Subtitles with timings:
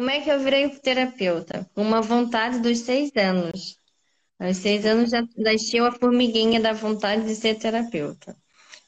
[0.00, 1.68] Como é que eu virei terapeuta?
[1.76, 3.76] Uma vontade dos seis anos.
[4.38, 8.34] Aos seis anos já nasceu a formiguinha da vontade de ser terapeuta.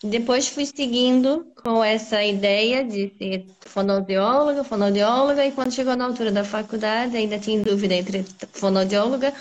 [0.02, 6.32] Depois fui seguindo com essa ideia de ser fonoaudióloga, fonoaudióloga, e quando chegou na altura
[6.32, 8.24] da faculdade, ainda tinha dúvida entre
[8.54, 9.34] fonoaudióloga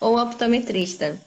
[0.00, 1.20] ou optometrista.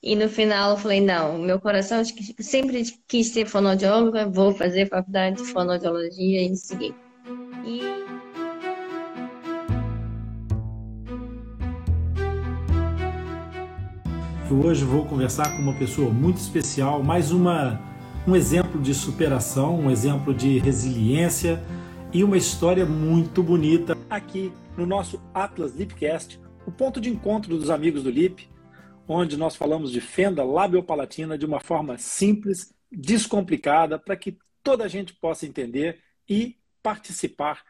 [0.00, 2.00] E no final eu falei, não, meu coração
[2.38, 6.94] sempre quis ser fonoaudióloga, vou fazer faculdade de fonoaudiologia e seguir.
[7.66, 8.19] E...
[14.50, 17.80] Eu hoje vou conversar com uma pessoa muito especial, mais uma,
[18.26, 21.62] um exemplo de superação, um exemplo de resiliência
[22.12, 27.70] e uma história muito bonita aqui no nosso Atlas Lipcast, o ponto de encontro dos
[27.70, 28.50] amigos do Lip,
[29.06, 34.88] onde nós falamos de fenda labiopalatina de uma forma simples, descomplicada, para que toda a
[34.88, 37.62] gente possa entender e participar.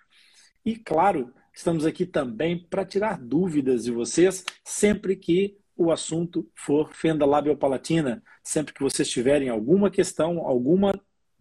[0.65, 6.93] E, claro, estamos aqui também para tirar dúvidas de vocês sempre que o assunto for
[6.93, 8.23] fenda labiopalatina.
[8.43, 10.93] Sempre que vocês tiverem alguma questão, alguma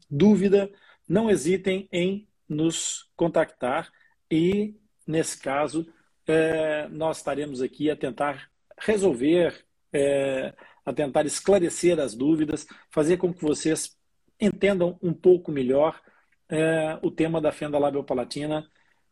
[0.10, 0.72] dúvida,
[1.08, 3.92] não hesitem em nos contactar
[4.32, 5.86] e, nesse caso,
[6.26, 10.54] é, nós estaremos aqui a tentar resolver é,
[10.86, 13.98] a tentar esclarecer as dúvidas, fazer com que vocês
[14.40, 16.00] entendam um pouco melhor
[16.48, 18.66] é, o tema da fenda labiopalatina,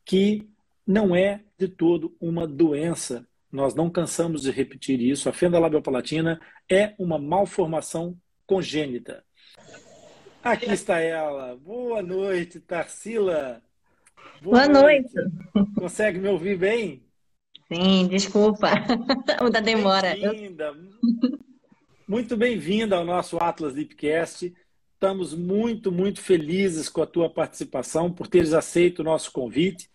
[0.05, 0.48] que
[0.86, 3.28] não é de todo uma doença.
[3.58, 5.27] Nós não cansamos de repetir isso.
[5.27, 9.23] A fenda labiopalatina é uma malformação congênita.
[10.44, 11.58] Aqui está ela.
[11.58, 13.59] Boa noite, Tarsila.
[14.44, 15.11] Boa, Boa noite.
[15.11, 15.72] noite.
[15.73, 17.03] Consegue me ouvir bem?
[17.67, 18.69] Sim, desculpa
[19.41, 20.11] o da demora.
[20.11, 20.75] Bem-vinda.
[22.08, 24.53] Muito bem-vinda ao nosso Atlas Deepcast.
[24.94, 29.89] Estamos muito, muito felizes com a tua participação, por teres aceito o nosso convite.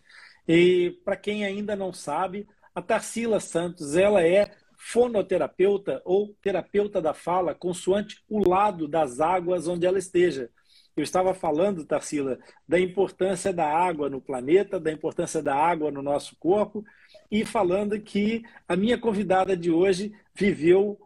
[0.49, 7.15] E para quem ainda não sabe, a Tarsila Santos, ela é fonoterapeuta ou terapeuta da
[7.15, 10.51] fala, consoante o lado das águas onde ela esteja.
[10.97, 12.39] Eu estava falando, Tarsila,
[12.69, 16.85] da importância da água no planeta, da importância da água no nosso corpo,
[17.31, 21.01] e falando que a minha convidada de hoje viveu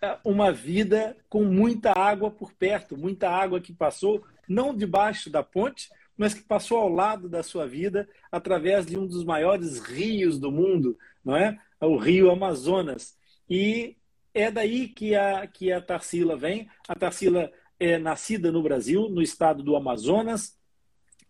[0.00, 5.42] é, uma vida com muita água por perto, muita água que passou não debaixo da
[5.42, 10.38] ponte, mas que passou ao lado da sua vida através de um dos maiores rios
[10.38, 11.58] do mundo, não é?
[11.80, 13.16] O Rio Amazonas.
[13.48, 13.96] E
[14.34, 16.68] é daí que a que a Tarsila vem.
[16.88, 20.56] A Tarsila é nascida no Brasil, no estado do Amazonas.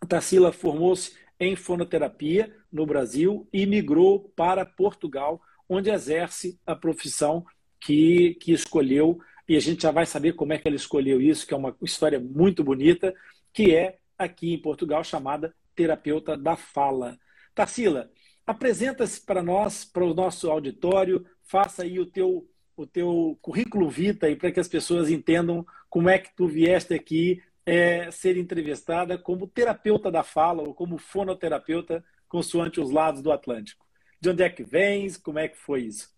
[0.00, 7.44] A Tarsila formou-se em fonoterapia no Brasil e migrou para Portugal, onde exerce a profissão
[7.80, 9.18] que, que escolheu.
[9.48, 11.76] E a gente já vai saber como é que ela escolheu isso, que é uma
[11.82, 13.12] história muito bonita,
[13.52, 17.18] que é aqui em Portugal chamada terapeuta da fala.
[17.54, 18.10] Tarsila,
[18.46, 24.34] apresenta-se para nós, para o nosso auditório, faça aí o teu o teu currículo vitae
[24.34, 29.46] para que as pessoas entendam como é que tu vieste aqui é, ser entrevistada como
[29.46, 33.86] terapeuta da fala ou como fonoterapeuta consoante os lados do Atlântico.
[34.20, 35.16] De onde é que vens?
[35.16, 36.10] Como é que foi isso?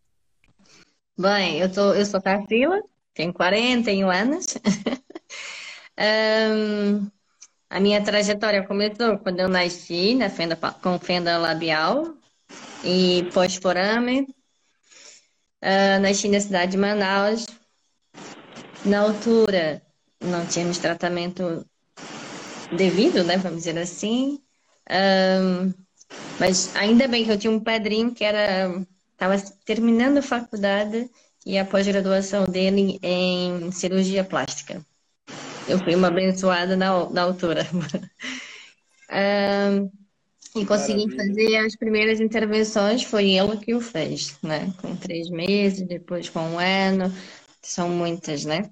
[1.19, 2.81] Bem, eu, tô, eu sou Tarsila,
[3.13, 4.47] tenho 41 anos.
[5.99, 7.11] um,
[7.69, 12.15] a minha trajetória começou quando eu nasci na fenda, com fenda labial
[12.85, 14.23] e pós-forame.
[15.63, 17.47] Uh, nasci na cidade de Manaus.
[18.85, 19.83] Na altura,
[20.21, 21.65] não tínhamos tratamento
[22.77, 23.37] devido, né?
[23.39, 24.41] Vamos dizer assim.
[24.91, 25.73] Um,
[26.39, 28.71] mas ainda bem que eu tinha um padrinho que era
[29.13, 31.11] estava terminando a faculdade
[31.47, 34.85] e a pós-graduação dele em cirurgia plástica.
[35.69, 37.67] Eu fui uma abençoada na, na altura.
[39.11, 39.91] um,
[40.57, 44.73] E consegui fazer as primeiras intervenções, foi ele que o fez, né?
[44.81, 47.13] Com três meses, depois com um ano,
[47.61, 48.71] são muitas, né?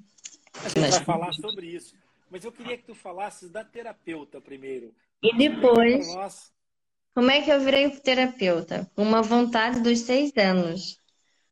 [0.64, 1.96] A gente vai falar sobre isso.
[2.30, 4.94] Mas eu queria que tu falasses da terapeuta primeiro.
[5.20, 6.06] E depois,
[7.14, 8.88] como é que eu virei terapeuta?
[8.96, 10.98] Uma vontade dos seis anos.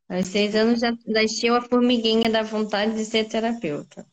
[0.07, 4.05] Aos seis anos já nasceu a formiguinha da vontade de ser terapeuta.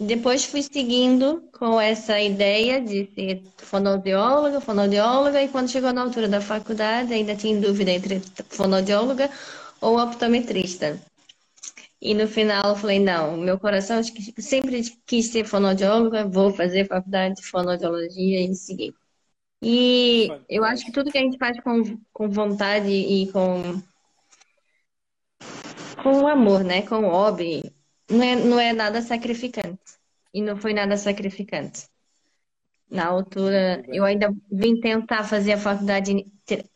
[0.00, 6.26] Depois fui seguindo com essa ideia de ser fonoaudióloga, fonoaudióloga, e quando chegou na altura
[6.26, 8.18] da faculdade, ainda tinha dúvida entre
[8.48, 9.30] fonoaudióloga
[9.78, 10.98] ou optometrista.
[12.00, 14.00] E no final eu falei, não, meu coração
[14.38, 18.94] sempre quis ser fonoaudióloga, vou fazer faculdade de fonoaudiologia e seguir.
[19.62, 23.82] E eu acho que tudo que a gente faz com, com vontade e com,
[26.02, 26.80] com amor, né?
[26.80, 27.70] Com hobby,
[28.10, 29.78] não é, não é nada sacrificante.
[30.32, 31.88] E não foi nada sacrificante.
[32.90, 36.26] Na altura, eu ainda vim tentar fazer a faculdade,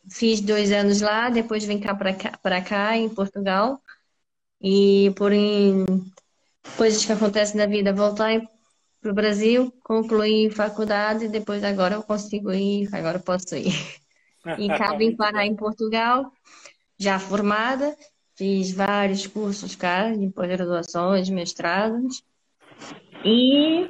[0.08, 3.82] fiz dois anos lá, depois vim cá para cá, cá, em Portugal,
[4.60, 5.84] e por em
[6.76, 8.40] coisas que acontecem na vida, voltar
[9.00, 13.74] para o Brasil, concluir faculdade, depois agora eu consigo ir, agora eu posso ir.
[14.58, 16.30] E cá vim parar em Portugal,
[16.96, 17.96] já formada,
[18.36, 22.22] fiz vários cursos cá, de pós-graduações, mestrados,
[23.24, 23.88] e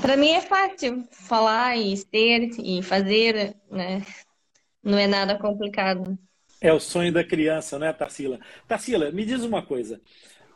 [0.00, 4.04] para mim é fácil falar e ser e fazer, né?
[4.82, 6.18] Não é nada complicado.
[6.60, 8.38] É o sonho da criança, né, Tarsila?
[8.68, 10.00] Tarsila, me diz uma coisa.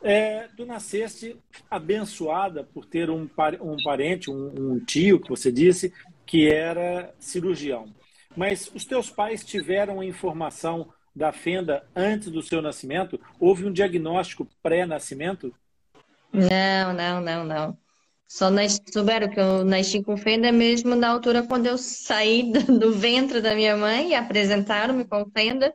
[0.01, 1.37] É, tu nasceste
[1.69, 3.27] abençoada por ter um,
[3.61, 5.93] um parente, um, um tio, que você disse,
[6.25, 7.93] que era cirurgião.
[8.35, 13.19] Mas os teus pais tiveram a informação da fenda antes do seu nascimento?
[13.39, 15.53] Houve um diagnóstico pré-nascimento?
[16.31, 17.77] Não, não, não, não.
[18.27, 22.91] Só nas, souberam que eu nasci com fenda mesmo na altura quando eu saí do,
[22.91, 25.73] ventre da minha mãe e apresentaram-me com fenda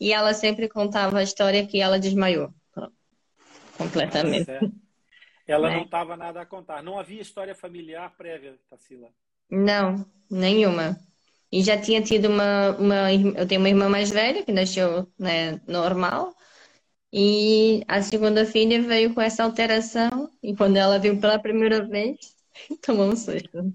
[0.00, 2.52] e ela sempre contava a história que ela desmaiou.
[3.76, 4.50] Completamente.
[4.50, 4.60] É.
[5.46, 5.76] Ela é.
[5.76, 6.82] não estava nada a contar.
[6.82, 9.08] Não havia história familiar prévia, Tassila?
[9.50, 10.98] Não, nenhuma.
[11.50, 13.12] E já tinha tido uma, uma.
[13.12, 16.34] Eu tenho uma irmã mais velha que nasceu né, normal.
[17.12, 22.18] E a segunda filha veio com essa alteração, e quando ela viu pela primeira vez,
[22.84, 23.72] tomou um susto.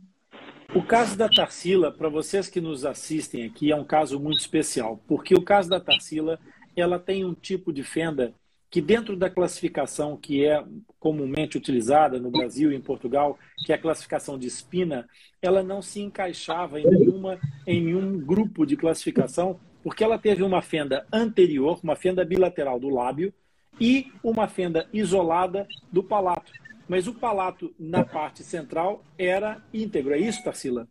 [0.76, 5.00] O caso da Tarsila, para vocês que nos assistem aqui, é um caso muito especial,
[5.08, 6.40] porque o caso da Tarsila,
[6.76, 8.34] ela tem um tipo de fenda
[8.74, 10.66] que dentro da classificação que é
[11.00, 15.08] comumente utilizada no Brasil e em Portugal, que é a classificação de espina,
[15.40, 20.60] ela não se encaixava em, nenhuma, em nenhum grupo de classificação porque ela teve uma
[20.64, 23.32] fenda anterior, uma fenda bilateral do lábio
[23.80, 26.52] e uma fenda isolada do palato.
[26.90, 30.16] Mas o palato na parte central era íntegro.
[30.16, 30.88] É isso, Tarsila?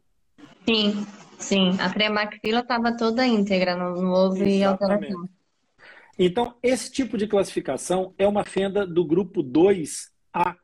[0.64, 1.04] Sim,
[1.36, 1.76] sim.
[1.80, 4.66] A premaxila estava toda íntegra, não, houve Exatamente.
[4.66, 5.41] alteração.
[6.18, 10.56] Então, esse tipo de classificação é uma fenda do grupo 2A,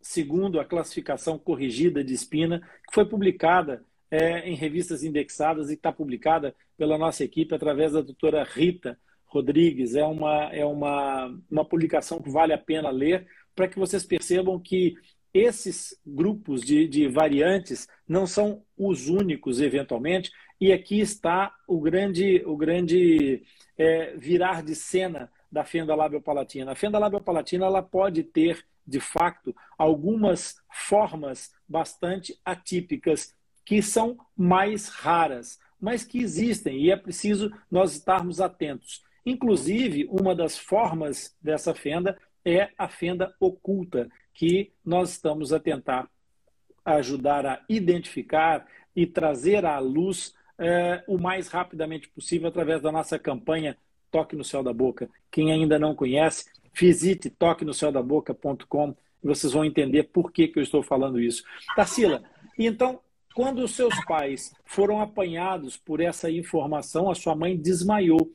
[0.00, 5.92] segundo a classificação corrigida de espina, que foi publicada é, em revistas indexadas e está
[5.92, 9.96] publicada pela nossa equipe através da doutora Rita Rodrigues.
[9.96, 14.60] É uma, é uma, uma publicação que vale a pena ler para que vocês percebam
[14.60, 14.94] que
[15.34, 20.30] esses grupos de, de variantes não são os únicos, eventualmente,
[20.60, 23.42] e aqui está o grande, o grande
[23.78, 26.72] é, virar de cena da fenda labiopalatina.
[26.72, 33.34] A fenda labiopalatina ela pode ter, de fato, algumas formas bastante atípicas
[33.64, 39.04] que são mais raras, mas que existem e é preciso nós estarmos atentos.
[39.24, 46.08] Inclusive, uma das formas dessa fenda é a fenda oculta, que nós estamos a tentar
[46.84, 53.18] ajudar a identificar e trazer à luz é, o mais rapidamente possível através da nossa
[53.18, 53.76] campanha
[54.10, 55.10] Toque no Céu da Boca.
[55.30, 60.82] Quem ainda não conhece, visite toquenoceldaboca.com e vocês vão entender por que, que eu estou
[60.82, 61.42] falando isso.
[61.74, 62.22] Tarsila,
[62.58, 63.00] então
[63.36, 68.32] quando os seus pais foram apanhados por essa informação, a sua mãe desmaiou.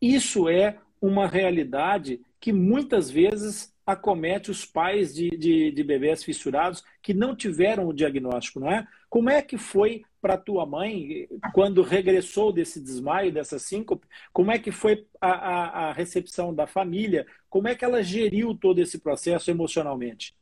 [0.00, 6.82] Isso é uma realidade que muitas vezes acomete os pais de, de, de bebês fissurados
[7.02, 8.86] que não tiveram o diagnóstico, não é?
[9.10, 14.06] Como é que foi para tua mãe quando regressou desse desmaio, dessa síncope?
[14.32, 17.26] Como é que foi a, a, a recepção da família?
[17.48, 20.34] Como é que ela geriu todo esse processo emocionalmente?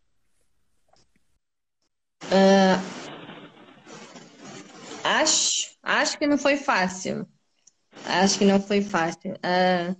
[2.24, 3.06] Uh,
[5.06, 7.28] Acho, acho que não foi fácil.
[8.04, 9.34] Acho que não foi fácil.
[9.34, 9.96] Uh,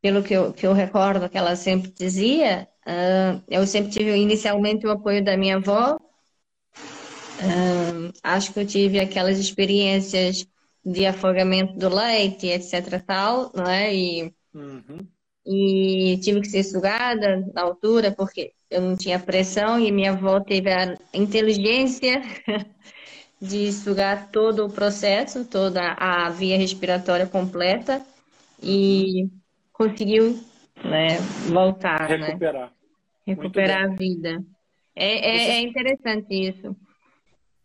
[0.00, 4.86] pelo que eu, que eu recordo que ela sempre dizia, uh, eu sempre tive inicialmente
[4.86, 5.98] o apoio da minha avó.
[8.22, 10.46] Acho que eu tive aquelas experiências
[10.84, 13.02] de afogamento do leite, etc.
[13.04, 13.94] Tal, não é?
[13.94, 14.98] E, uhum.
[15.44, 20.40] e tive que ser sugada na altura porque eu não tinha pressão e minha avó
[20.40, 22.22] teve a inteligência
[23.42, 28.04] de sugar todo o processo, toda a via respiratória completa
[28.62, 29.28] e
[29.72, 30.38] conseguiu
[30.84, 32.72] né, voltar, recuperar, né?
[33.26, 34.42] recuperar a vida.
[34.94, 36.76] É, é, é, interessante isso.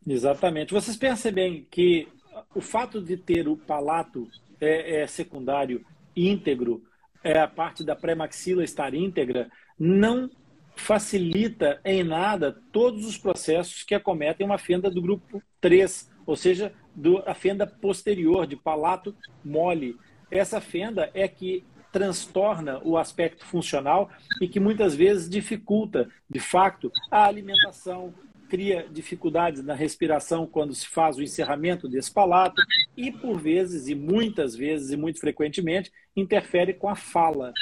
[0.08, 0.74] Exatamente.
[0.74, 2.08] Vocês percebem que
[2.55, 4.27] o fato de ter o palato
[4.60, 6.84] é, é secundário íntegro,
[7.24, 10.29] é a parte da pré-maxila estar íntegra, não
[10.75, 16.74] facilita em nada todos os processos que acometem uma fenda do grupo 3, ou seja,
[16.96, 19.98] do, a fenda posterior, de palato mole.
[20.29, 24.10] Essa fenda é que transtorna o aspecto funcional
[24.41, 28.13] e que muitas vezes dificulta, de fato, a alimentação,
[28.51, 32.62] cria dificuldades na respiração quando se faz o encerramento desse palato
[32.98, 37.53] e, por vezes, e muitas vezes, e muito frequentemente, interfere com a fala,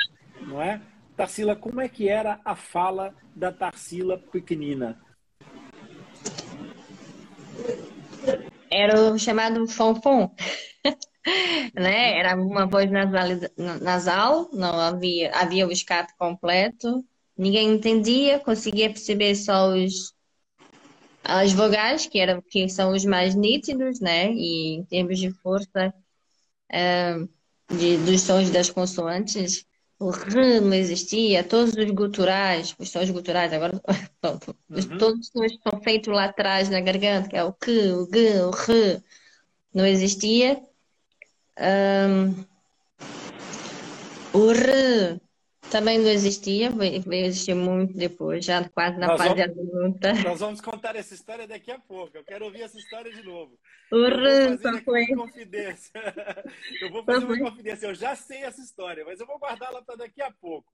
[0.41, 0.81] não é?
[1.15, 4.99] Tarsila, como é que era a fala da Tarsila pequenina?
[8.71, 10.35] Era o chamado fonfon.
[11.75, 12.17] né?
[12.17, 12.89] Era uma voz
[13.79, 17.05] nasal, não havia, havia o escape completo,
[17.37, 20.17] ninguém entendia, conseguia perceber só os
[21.29, 24.31] as vogais, que, eram, que são os mais nítidos, né?
[24.31, 25.93] E em termos de força
[26.71, 27.29] uh,
[27.75, 29.65] de, dos sons das consoantes,
[29.99, 33.79] o R não existia, todos os guturais, os sons guturais, agora
[34.23, 34.97] uhum.
[34.97, 38.09] todos os sons que são feitos lá atrás na garganta, que é o Q, o
[38.11, 39.03] G, o R,
[39.73, 40.61] não existia.
[41.59, 42.45] Um,
[44.33, 45.21] o R
[45.69, 50.13] também não existia, veio existir muito depois, já quase na nós fase vamos, adulta.
[50.23, 52.17] Nós vamos contar essa história daqui a pouco.
[52.17, 53.57] Eu quero ouvir essa história de novo.
[54.61, 55.05] Só foi.
[55.05, 55.91] Uma confidência.
[56.81, 57.87] Eu vou fazer uma confidência.
[57.87, 60.71] Eu já sei essa história, mas eu vou guardá-la para daqui a pouco.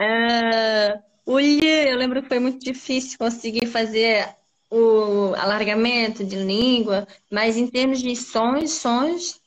[0.00, 4.28] Uh, eu lembro que foi muito difícil conseguir fazer
[4.70, 9.40] o alargamento de língua, mas em termos de sons, sons,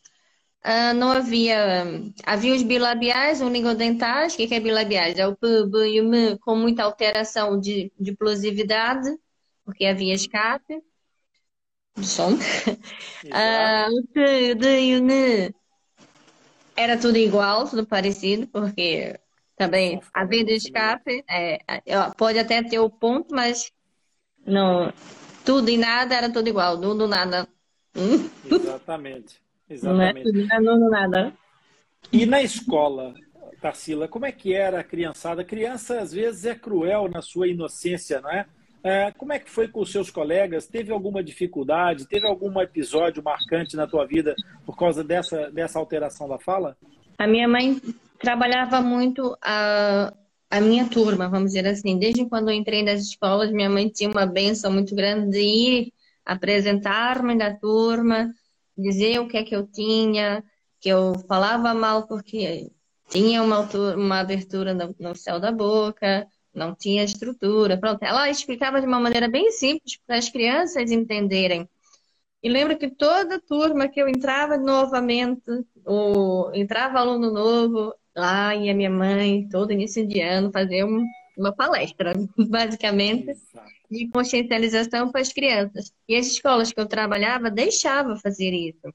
[0.65, 1.86] uh, não havia.
[2.25, 4.34] Havia os bilabiais, o lingodentais.
[4.34, 5.18] O que é bilabiais?
[5.18, 9.10] É o P, B e o M com muita alteração de, de plosividade,
[9.65, 10.82] porque havia escape
[11.96, 12.34] de som.
[12.34, 15.53] Uh, o T, D e o N
[16.75, 19.20] era tudo igual, tudo parecido, porque
[19.56, 21.60] também havendo escape, é,
[22.18, 23.72] pode até ter o ponto, mas
[24.46, 24.91] não,
[25.46, 27.48] tudo e nada era tudo igual, tudo nada.
[27.96, 28.30] Hum?
[28.46, 29.40] Exatamente.
[29.74, 30.32] Exatamente.
[30.32, 31.34] Não é tudo nada.
[32.12, 33.13] E na escola,
[33.62, 35.42] Tarsila, como é que era a criançada?
[35.42, 38.46] A criança, às vezes, é cruel na sua inocência, não é?
[38.84, 39.12] é?
[39.12, 40.68] como é que foi com os seus colegas?
[40.68, 42.08] Teve alguma dificuldade?
[42.08, 44.36] Teve algum episódio marcante na tua vida
[44.66, 46.75] por causa dessa, dessa alteração da fala?
[47.18, 47.80] A minha mãe
[48.20, 50.12] trabalhava muito a,
[50.50, 51.98] a minha turma, vamos dizer assim.
[51.98, 55.94] Desde quando eu entrei nas escolas, minha mãe tinha uma benção muito grande de ir
[56.25, 58.34] apresentar-me na turma,
[58.82, 60.44] dizer o que é que eu tinha,
[60.80, 62.72] que eu falava mal porque
[63.10, 67.78] tinha uma, altura, uma abertura no, no céu da boca, não tinha estrutura.
[67.78, 71.68] Pronto, ela explicava de uma maneira bem simples para as crianças entenderem.
[72.44, 75.44] E lembro que toda turma que eu entrava novamente,
[75.86, 81.06] ou entrava aluno novo, lá ia minha mãe, todo início de ano, fazer um,
[81.38, 83.38] uma palestra, basicamente.
[83.90, 85.94] De consciencialização para as crianças.
[86.08, 88.94] E as escolas que eu trabalhava deixavam fazer isso.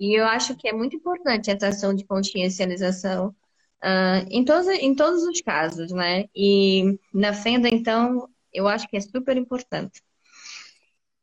[0.00, 3.34] E eu acho que é muito importante essa ação de consciencialização
[3.82, 6.24] uh, em, todos, em todos os casos, né?
[6.34, 10.02] E na Fenda, então, eu acho que é super importante.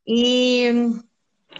[0.07, 0.69] E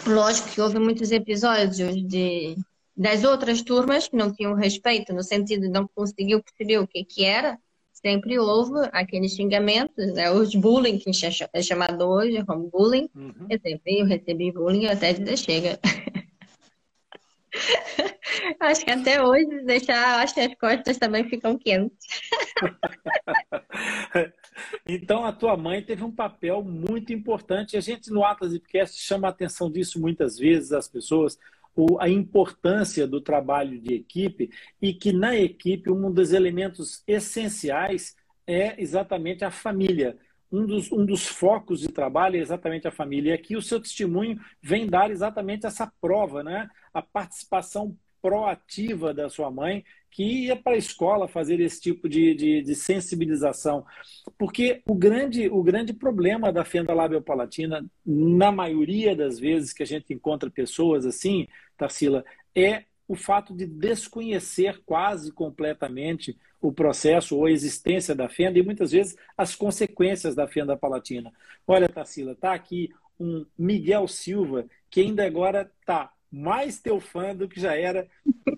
[0.06, 2.56] lógico que houve muitos episódios de,
[2.96, 7.04] das outras turmas que não tinham respeito, no sentido de não conseguiu perceber o que,
[7.04, 7.60] que era,
[8.06, 10.30] sempre houve aqueles xingamentos, né?
[10.30, 11.10] os bullying, que
[11.52, 13.10] é chamado hoje como bullying.
[13.16, 13.48] Uhum.
[13.50, 15.80] Eu sempre eu recebi bullying até dizer chega.
[18.60, 21.98] acho que até hoje deixar, acho que as costas também ficam quentes.
[24.88, 27.76] então a tua mãe teve um papel muito importante.
[27.76, 31.40] A gente no Atlas Podcast chama a atenção disso muitas vezes as pessoas
[32.00, 34.50] a importância do trabalho de equipe
[34.82, 38.15] e que na equipe um dos elementos essenciais
[38.48, 40.17] é exatamente a família.
[40.51, 43.32] Um dos, um dos focos de trabalho é exatamente a família.
[43.32, 46.70] E aqui o seu testemunho vem dar exatamente essa prova, né?
[46.94, 52.34] a participação proativa da sua mãe, que ia para a escola fazer esse tipo de,
[52.34, 53.86] de, de, sensibilização.
[54.36, 59.86] Porque o grande, o grande problema da fenda labiopalatina, na maioria das vezes que a
[59.86, 67.46] gente encontra pessoas assim, Tarsila, é o fato de desconhecer quase completamente o processo ou
[67.46, 71.32] a existência da fenda e muitas vezes as consequências da fenda palatina.
[71.67, 72.89] Olha, Tarsila, está aqui
[73.20, 78.10] um Miguel Silva que ainda agora está mais teu fã do que já era,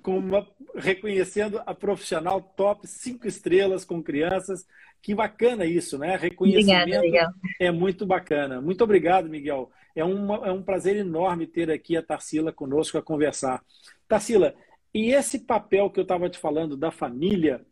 [0.03, 4.65] uma, reconhecendo a profissional top cinco estrelas com crianças.
[4.99, 6.15] Que bacana isso, né?
[6.15, 8.59] Reconhecimento Obrigada, é muito bacana.
[8.59, 9.69] Muito obrigado, Miguel.
[9.95, 13.63] É, uma, é um prazer enorme ter aqui a Tarsila conosco a conversar.
[14.07, 14.55] Tarsila,
[14.91, 17.63] e esse papel que eu estava te falando da família,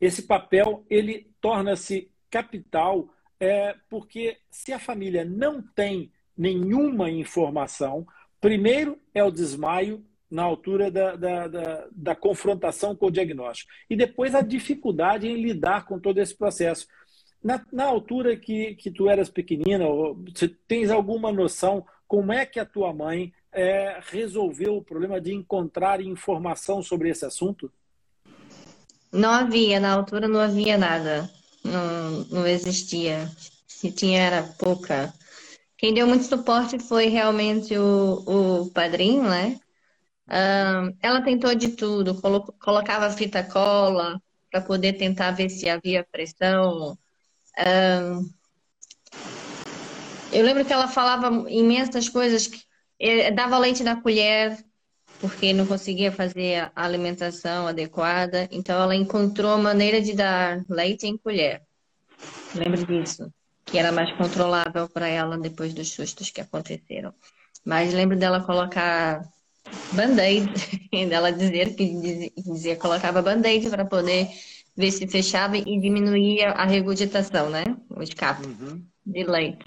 [0.00, 8.06] esse papel ele torna-se capital é, porque se a família não tem nenhuma informação,
[8.42, 13.70] Primeiro é o desmaio na altura da, da, da, da, confrontação com o diagnóstico.
[13.88, 16.88] E depois a dificuldade em lidar com todo esse processo.
[17.42, 22.58] na, na altura que, que tu eras pequenina, você tens alguma noção como é que
[22.58, 27.70] a tua mãe é, resolveu o problema de encontrar informação sobre esse assunto?
[29.12, 31.30] Não havia, na altura não havia nada,
[31.64, 33.30] não, não existia.
[33.68, 35.14] Se tinha, era pouca.
[35.82, 39.58] Quem deu muito suporte foi realmente o, o padrinho, né?
[41.02, 46.96] Ela tentou de tudo, colo colocava fita cola para poder tentar ver se havia pressão.
[50.32, 52.48] Eu lembro que ela falava imensas coisas,
[53.00, 54.64] eh, dava leite na colher,
[55.20, 61.18] porque não conseguia fazer a alimentação adequada, então ela encontrou maneira de dar leite em
[61.18, 61.60] colher.
[62.54, 63.32] Lembro disso,
[63.64, 67.14] que era mais controlável para ela depois dos sustos que aconteceram.
[67.64, 69.22] Mas lembro dela colocar
[69.92, 70.50] band-aid,
[71.08, 74.28] dela dizer que dizia, colocava band-aid para poder
[74.76, 77.64] ver se fechava e diminuía a regurgitação, né?
[77.90, 78.82] O escape uhum.
[79.04, 79.64] de leite.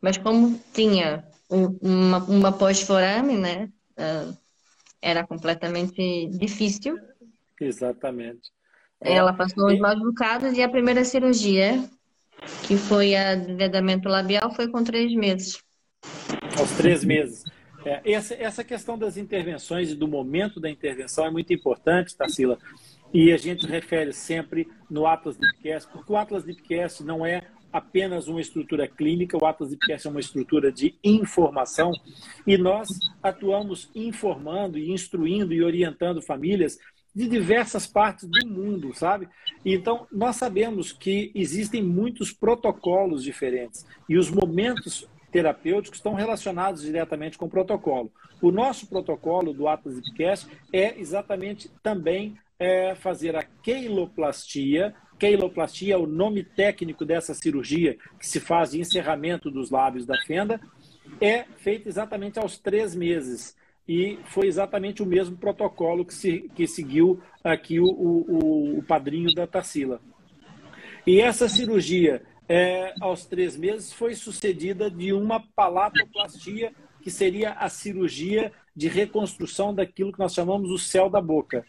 [0.00, 3.68] Mas como tinha uma, uma pós-forame, né?
[3.98, 4.36] Uh,
[5.00, 6.98] era completamente difícil.
[7.60, 8.50] Exatamente.
[9.00, 11.88] Ela passou os maus bocados e a primeira cirurgia,
[12.66, 15.62] que foi a vedamento labial, foi com três meses.
[16.58, 17.44] Aos três meses.
[17.84, 22.58] É, essa, essa questão das intervenções e do momento da intervenção é muito importante, Tarsila,
[23.12, 27.42] e a gente refere sempre no Atlas Lipcast, porque o Atlas Lipcast não é
[27.72, 31.92] apenas uma estrutura clínica, o Atlas Lipcast é uma estrutura de informação
[32.46, 32.88] e nós
[33.22, 36.78] atuamos informando e instruindo e orientando famílias
[37.18, 39.28] de diversas partes do mundo, sabe?
[39.64, 47.36] Então, nós sabemos que existem muitos protocolos diferentes e os momentos terapêuticos estão relacionados diretamente
[47.36, 48.12] com o protocolo.
[48.40, 55.98] O nosso protocolo do Atlas Lipcast é exatamente também é, fazer a queiloplastia Queiloplastia é
[55.98, 60.60] o nome técnico dessa cirurgia que se faz de encerramento dos lábios da fenda.
[61.20, 63.56] É feita exatamente aos três meses.
[63.88, 69.34] E foi exatamente o mesmo protocolo que, se, que seguiu aqui o, o, o padrinho
[69.34, 70.00] da Tarsila.
[71.06, 77.70] E essa cirurgia, é, aos três meses, foi sucedida de uma palatoplastia, que seria a
[77.70, 81.64] cirurgia de reconstrução daquilo que nós chamamos o céu da boca.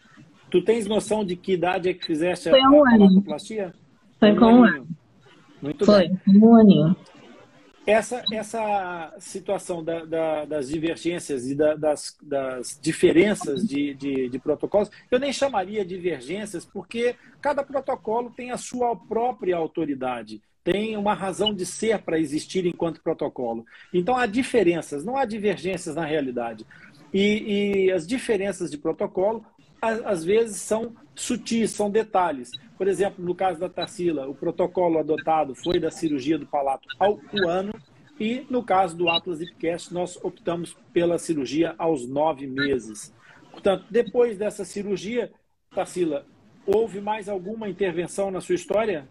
[0.50, 3.72] Tu tens noção de que idade é que fizeste Foi um a palatoplastia?
[4.18, 4.86] Foi com um ano.
[5.62, 6.20] Muito Foi, bem.
[6.28, 6.96] um aninho.
[7.90, 14.38] Essa, essa situação da, da, das divergências e da, das, das, diferenças de, de, de,
[14.38, 21.14] protocolos, eu nem chamaria divergências, porque cada protocolo tem a sua própria autoridade, tem uma
[21.14, 23.66] razão de ser para existir enquanto protocolo.
[23.92, 26.64] Então há diferenças, não há divergências na realidade.
[27.12, 29.44] E, e as diferenças de protocolo
[29.80, 32.50] às vezes são sutis, são detalhes.
[32.76, 37.18] Por exemplo, no caso da Tarsila, o protocolo adotado foi da cirurgia do palato ao
[37.46, 37.72] ano,
[38.18, 43.14] e no caso do Atlas Ipcast, nós optamos pela cirurgia aos nove meses.
[43.50, 45.32] Portanto, depois dessa cirurgia,
[45.74, 46.26] Tarsila,
[46.66, 49.08] houve mais alguma intervenção na sua história?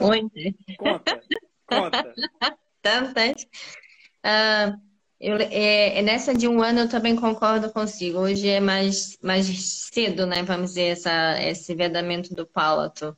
[0.00, 0.56] Onde?
[0.76, 1.22] Conta,
[1.66, 2.14] conta.
[2.82, 3.46] Tantas.
[4.24, 4.91] Uh...
[5.22, 8.18] Eu, é, é, nessa de um ano eu também concordo consigo.
[8.18, 9.46] Hoje é mais, mais
[9.92, 10.42] cedo, né?
[10.42, 13.16] Vamos dizer, essa, esse vedamento do palato.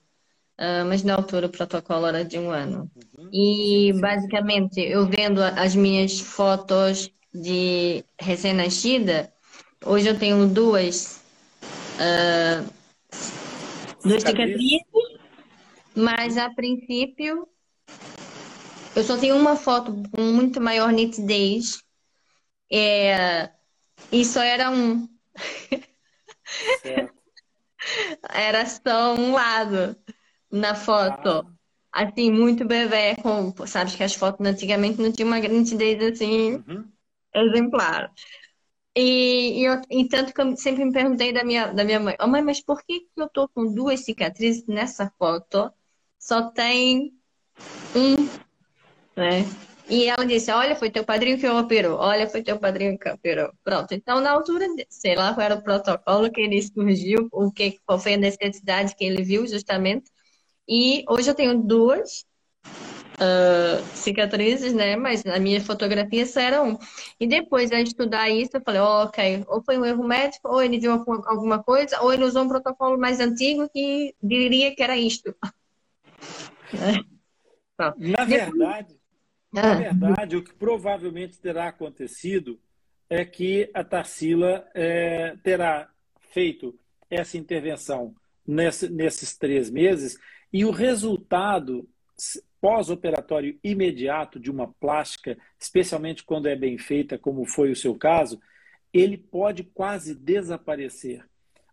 [0.59, 2.91] Uh, mas na altura o protocolo era de um ano.
[3.17, 3.31] Uhum.
[3.33, 9.33] E basicamente, eu vendo as minhas fotos de recém-nascida,
[9.83, 11.23] hoje eu tenho duas,
[11.97, 12.71] uh,
[14.05, 14.85] duas cicatrizes,
[15.97, 17.49] mas a princípio
[18.95, 21.84] eu só tenho uma foto com muito maior nitidez
[22.71, 23.51] é,
[24.11, 25.09] e só era um.
[26.83, 27.15] Certo.
[28.31, 29.97] Era só um lado
[30.51, 31.47] na foto.
[31.93, 32.05] Ah.
[32.05, 36.91] Assim, muito bebê, com, sabes que as fotos antigamente não tinham uma nitidez assim uhum.
[37.33, 38.13] exemplar.
[38.97, 42.17] E, e, eu, e tanto que eu sempre me perguntei da minha, da minha mãe,
[42.21, 45.73] oh, mãe, mas por que eu tô com duas cicatrizes nessa foto?
[46.19, 47.13] Só tem
[47.95, 48.15] um,
[49.17, 49.45] né?
[49.89, 51.99] E ela disse: Olha, foi teu padrinho que operou.
[51.99, 53.53] Olha, foi teu padrinho que operou.
[53.63, 53.93] Pronto.
[53.93, 57.99] Então, na altura, sei lá qual era o protocolo que ele surgiu, o que, qual
[57.99, 60.11] foi a necessidade que ele viu, justamente.
[60.69, 62.25] E hoje eu tenho duas
[63.15, 64.97] uh, cicatrizes, né?
[64.97, 66.79] Mas na minha fotografia só era um.
[67.21, 70.63] E depois de estudar isso, eu falei: oh, Ok, ou foi um erro médico, ou
[70.63, 74.97] ele viu alguma coisa, ou ele usou um protocolo mais antigo que diria que era
[74.97, 75.35] isto.
[77.99, 79.04] Na verdade.
[79.55, 79.75] Na ah.
[79.77, 82.59] verdade, o que provavelmente terá acontecido
[83.09, 85.89] é que a Tarsila é, terá
[86.33, 86.77] feito
[87.09, 88.15] essa intervenção
[88.45, 90.19] nesse, nesses três meses
[90.53, 91.89] E o resultado
[92.61, 98.41] pós-operatório imediato de uma plástica, especialmente quando é bem feita, como foi o seu caso,
[98.93, 101.25] ele pode quase desaparecer.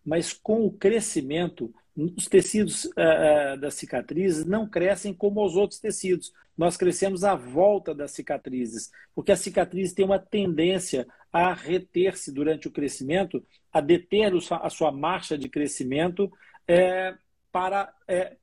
[0.06, 6.32] Mas com o crescimento, os tecidos uh, das cicatrizes não crescem como os outros tecidos.
[6.58, 12.68] Nós crescemos à volta das cicatrizes, porque a cicatriz tem uma tendência a reter-se durante
[12.68, 16.32] o crescimento, a deter a sua marcha de crescimento
[16.68, 17.16] é,
[17.52, 18.36] para é,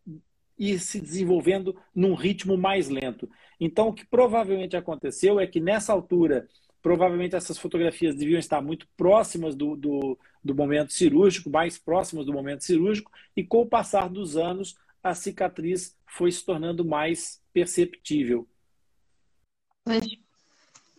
[0.58, 3.28] ir se desenvolvendo num ritmo mais lento.
[3.60, 6.48] Então, o que provavelmente aconteceu é que nessa altura,
[6.82, 12.32] provavelmente essas fotografias deviam estar muito próximas do, do, do momento cirúrgico, mais próximas do
[12.32, 18.48] momento cirúrgico, e com o passar dos anos, a cicatriz foi se tornando mais perceptível.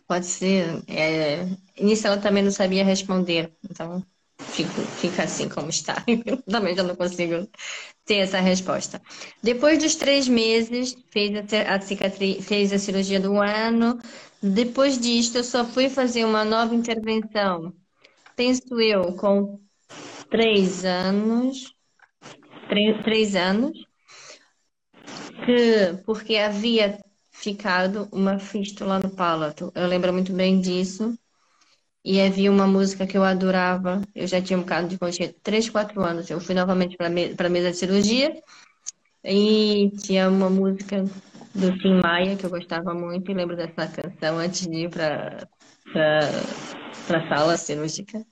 [0.06, 0.82] Pode ser.
[0.88, 1.46] É...
[1.80, 4.04] Nisso ela também não sabia responder, então
[4.38, 6.02] fico, fica assim como está.
[6.26, 7.48] Eu também já não consigo
[8.04, 9.00] ter essa resposta.
[9.42, 13.98] Depois dos três meses, fez a, a cicatriz, fez a cirurgia do ano.
[14.42, 17.74] Depois disto, eu só fui fazer uma nova intervenção,
[18.36, 19.60] penso eu, com
[20.30, 21.74] três anos.
[22.68, 23.76] Três, três anos.
[25.44, 26.98] Que, porque havia
[27.30, 29.72] ficado uma fístula no palato.
[29.74, 31.18] Eu lembro muito bem disso.
[32.04, 34.00] E havia uma música que eu adorava.
[34.14, 36.30] Eu já tinha um bocado de tinha 3, 4 anos.
[36.30, 38.32] Eu fui novamente para me a mesa de cirurgia.
[39.24, 41.04] E tinha uma música
[41.54, 43.30] do Tim Maia que eu gostava muito.
[43.30, 45.46] E lembro dessa canção antes de ir para
[47.08, 48.24] a sala cirúrgica.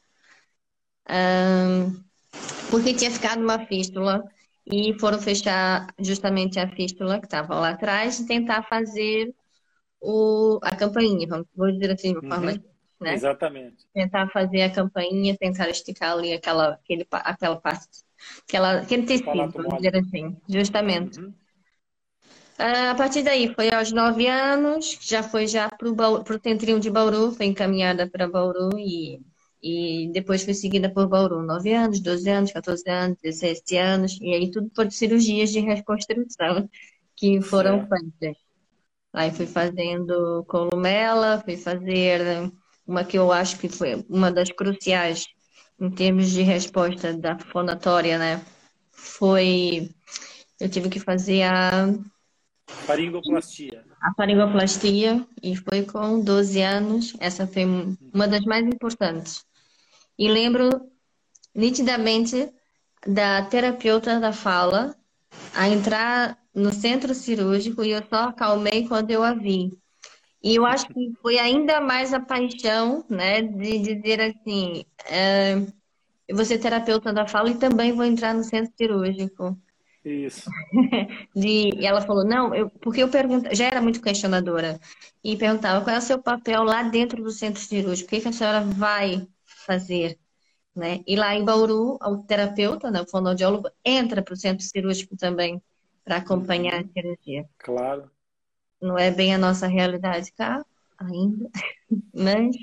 [1.08, 2.04] Um,
[2.70, 4.22] porque tinha ficado uma fístula
[4.66, 9.34] e foram fechar justamente a fístula que estava lá atrás e tentar fazer
[10.00, 12.42] o, a campainha, vamos, dizer assim, de uma uhum.
[12.42, 12.64] forma
[13.00, 13.14] né?
[13.14, 13.86] Exatamente.
[13.94, 17.86] Tentar fazer a campainha, tentar esticar ali aquela, aquele, aquela parte,
[18.42, 21.20] aquela, aquele tecido, vamos dizer assim, justamente.
[21.20, 21.32] Uhum.
[22.58, 26.90] Uh, a partir daí, foi aos nove anos, já foi já para o Centrinho de
[26.90, 29.20] Bauru, foi encaminhada para Bauru e,
[29.62, 34.34] e depois foi seguida por Bauru, nove anos, 12 anos, 14 anos, 16 anos, e
[34.34, 36.68] aí tudo por cirurgias de reconstrução
[37.14, 38.36] que foram feitas.
[39.12, 42.50] Aí fui fazendo columela, fui fazer
[42.86, 45.26] uma que eu acho que foi uma das cruciais
[45.80, 48.44] em termos de resposta da fonatória, né?
[48.90, 49.90] Foi.
[50.60, 51.88] Eu tive que fazer a.
[52.68, 53.84] Faringoplastia.
[54.00, 57.16] A faringoplastia, e foi com 12 anos.
[57.18, 57.64] Essa foi
[58.12, 59.44] uma das mais importantes.
[60.18, 60.90] E lembro
[61.54, 62.52] nitidamente
[63.06, 64.94] da terapeuta da fala
[65.54, 69.78] a entrar no centro cirúrgico e eu só acalmei quando eu a vi.
[70.42, 75.56] E eu acho que foi ainda mais a paixão, né, de dizer assim, é,
[76.28, 79.58] eu vou ser terapeuta da fala e também vou entrar no centro cirúrgico.
[80.08, 80.50] Isso.
[81.34, 84.80] De, e ela falou, não, eu, porque eu pergunto, já era muito questionadora,
[85.22, 88.28] e perguntava qual é o seu papel lá dentro do centro cirúrgico, o que, que
[88.28, 89.26] a senhora vai
[89.66, 90.18] fazer?
[90.74, 91.00] Né?
[91.06, 95.60] E lá em Bauru, o terapeuta, né, o fonoaudiólogo, entra para o centro cirúrgico também
[96.04, 97.44] para acompanhar a cirurgia.
[97.58, 98.10] Claro
[98.80, 100.64] não é bem a nossa realidade cá
[100.98, 101.50] ainda,
[102.14, 102.56] mas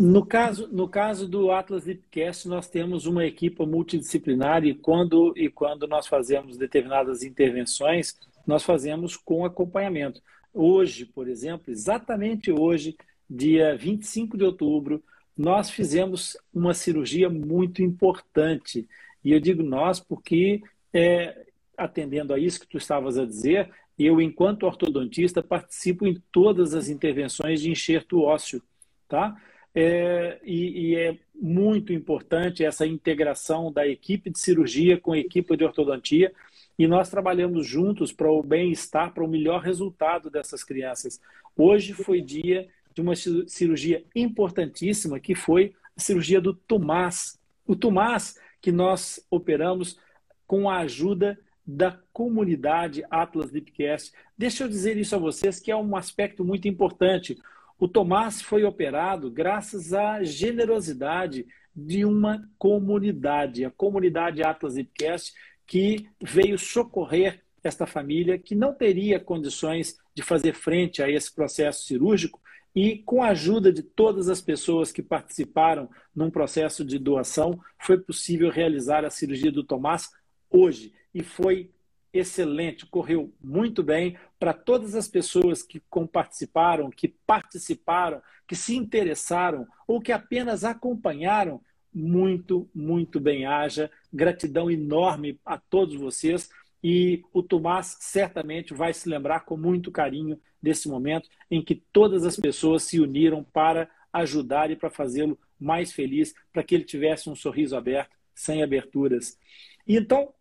[0.00, 5.50] no caso, no caso do Atlas Lipcast, nós temos uma equipe multidisciplinar e quando, e
[5.50, 10.22] quando nós fazemos determinadas intervenções, nós fazemos com acompanhamento.
[10.54, 12.96] Hoje, por exemplo, exatamente hoje,
[13.28, 15.04] dia 25 de outubro,
[15.36, 18.88] nós fizemos uma cirurgia muito importante.
[19.22, 20.62] E eu digo nós porque,
[20.94, 26.72] é, atendendo a isso que tu estavas a dizer, eu, enquanto ortodontista, participo em todas
[26.72, 28.62] as intervenções de enxerto ósseo,
[29.06, 29.36] tá?
[29.74, 35.56] É, e, e, é muito importante essa integração da equipe de cirurgia com a equipe
[35.56, 36.32] de ortodontia
[36.76, 41.20] e nós trabalhamos juntos para o bem-estar, para o melhor resultado dessas crianças.
[41.56, 47.38] Hoje foi dia de uma cirurgia importantíssima que foi a cirurgia do Tomás.
[47.66, 49.98] O Tomás que nós operamos
[50.46, 54.12] com a ajuda da comunidade Atlas Lipcast.
[54.36, 57.38] Deixa eu dizer isso a vocês, que é um aspecto muito importante.
[57.80, 65.32] O Tomás foi operado graças à generosidade de uma comunidade, a comunidade Atlas Lipcast,
[65.66, 71.86] que veio socorrer esta família que não teria condições de fazer frente a esse processo
[71.86, 72.38] cirúrgico
[72.74, 77.96] e com a ajuda de todas as pessoas que participaram num processo de doação, foi
[77.96, 80.10] possível realizar a cirurgia do Tomás
[80.50, 80.92] hoje.
[81.14, 81.70] E foi
[82.12, 89.66] excelente, correu muito bem para todas as pessoas que participaram, que participaram, que se interessaram
[89.86, 91.60] ou que apenas acompanharam.
[91.92, 93.90] Muito, muito bem haja.
[94.12, 96.48] Gratidão enorme a todos vocês
[96.82, 102.24] e o Tomás certamente vai se lembrar com muito carinho desse momento em que todas
[102.24, 107.28] as pessoas se uniram para ajudar e para fazê-lo mais feliz, para que ele tivesse
[107.28, 109.38] um sorriso aberto, sem aberturas.
[109.86, 110.32] E então,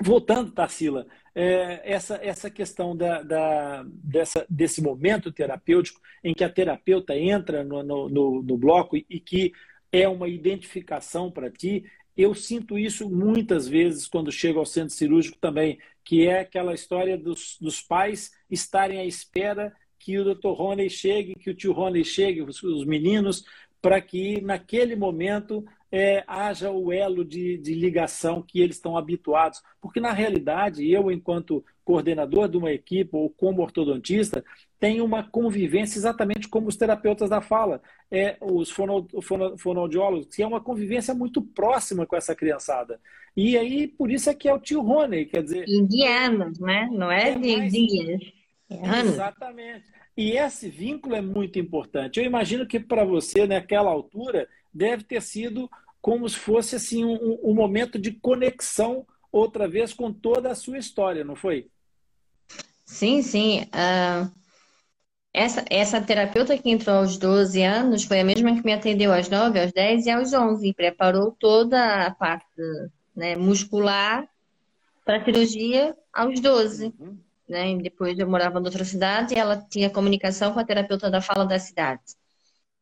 [0.00, 6.50] voltando, Tarsila, é, essa, essa questão da, da, dessa, desse momento terapêutico em que a
[6.50, 9.52] terapeuta entra no, no, no, bloco e, e que
[9.90, 11.84] é uma identificação para ti,
[12.16, 17.16] eu sinto isso muitas vezes quando chego ao centro cirúrgico também, que é aquela história
[17.16, 20.48] dos, dos pais estarem à espera que o Dr.
[20.48, 23.44] Rony chegue, que o tio Rony chegue, os, os meninos,
[23.80, 29.62] para que naquele momento é, haja o elo de, de, ligação que eles estão habituados.
[29.78, 34.42] Porque, na realidade, eu, enquanto coordenador de uma equipe ou como ortodontista,
[34.80, 40.42] tenho uma convivência exatamente como os terapeutas da fala, é, os fono, fono, fonoaudiólogos, que
[40.42, 42.98] é uma convivência muito próxima com essa criançada.
[43.36, 45.68] E aí, por isso é que é o tio Rony, quer dizer...
[45.68, 46.88] Indianos, né?
[46.90, 47.72] Não é, é de mais...
[47.72, 48.22] dias.
[49.04, 49.84] Exatamente.
[50.16, 52.18] E esse vínculo é muito importante.
[52.18, 57.38] Eu imagino que para você, naquela altura, deve ter sido como se fosse assim um,
[57.42, 61.68] um, momento de conexão outra vez com toda a sua história, não foi?
[62.84, 63.62] Sim, sim.
[63.62, 64.30] Uh,
[65.32, 69.28] essa, essa terapeuta que entrou aos 12 anos foi a mesma que me atendeu aos
[69.28, 72.46] 9, aos 10 e aos 11 e preparou toda a parte
[73.14, 74.28] né, muscular
[75.04, 76.92] para a cirurgia aos 12.
[76.98, 77.18] Uhum
[77.52, 77.76] né?
[77.76, 81.44] depois eu morava em outra cidade e ela tinha comunicação com a terapeuta da fala
[81.44, 82.02] da cidade.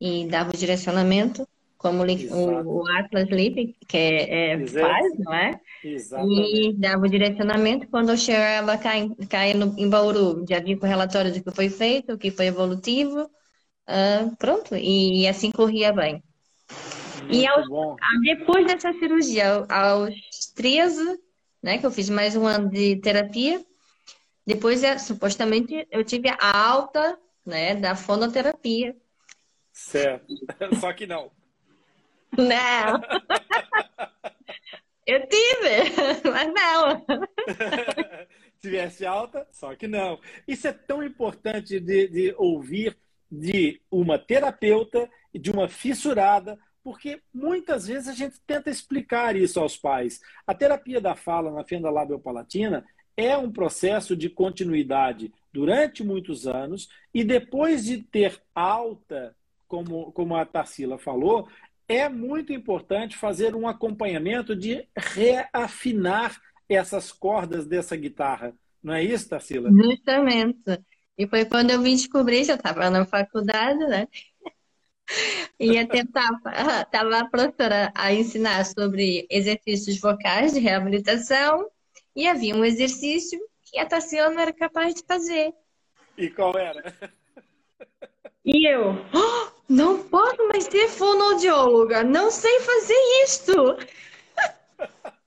[0.00, 1.46] E dava o direcionamento,
[1.80, 5.58] como o, o, Atlas Lip, que é, é faz, não é?
[5.82, 6.68] Exatamente.
[6.68, 10.76] E dava o direcionamento quando eu chegava cá em, cá no, em Bauru, já vinha
[10.76, 15.26] com o relatório do que foi feito, o que foi evolutivo, uh, pronto, e, e,
[15.26, 16.22] assim corria bem.
[17.22, 17.66] Muito e aos,
[18.24, 20.14] depois dessa cirurgia, aos
[20.54, 21.18] 13,
[21.62, 23.58] né, que eu fiz mais um ano de terapia,
[24.46, 28.94] depois, é, supostamente, eu tive a alta né, da fonoterapia.
[29.72, 30.26] Certo.
[30.78, 31.39] Só que não.
[32.36, 33.00] Não.
[35.06, 37.06] eu tive, mas não.
[38.60, 40.20] Tivesse alta, só que não.
[40.46, 42.94] Isso é tão importante de, de ouvir
[43.30, 49.60] de uma terapeuta e de uma fissurada, porque muitas vezes a gente tenta explicar isso
[49.60, 50.20] aos pais.
[50.46, 52.84] A terapia da fala na fenda labiopalatina
[53.16, 59.36] é um processo de continuidade durante muitos anos e depois de ter alta,
[59.68, 61.48] como, como a Tarsila falou,
[61.90, 68.54] é muito importante fazer um acompanhamento de reafinar essas cordas dessa guitarra.
[68.80, 69.68] Não é isso, Tarsila?
[69.72, 70.80] Justamente.
[71.18, 74.06] E foi quando eu vim descobrir, já estava na faculdade, né?
[75.58, 76.30] Ia tentar,
[76.84, 81.68] estava a professora a ensinar sobre exercícios vocais de reabilitação
[82.14, 85.52] e havia um exercício que a Tassiana era capaz de fazer.
[86.16, 86.94] E qual era?
[88.44, 93.54] E eu, oh, não posso mais ser fonoaudióloga, não sei fazer isto.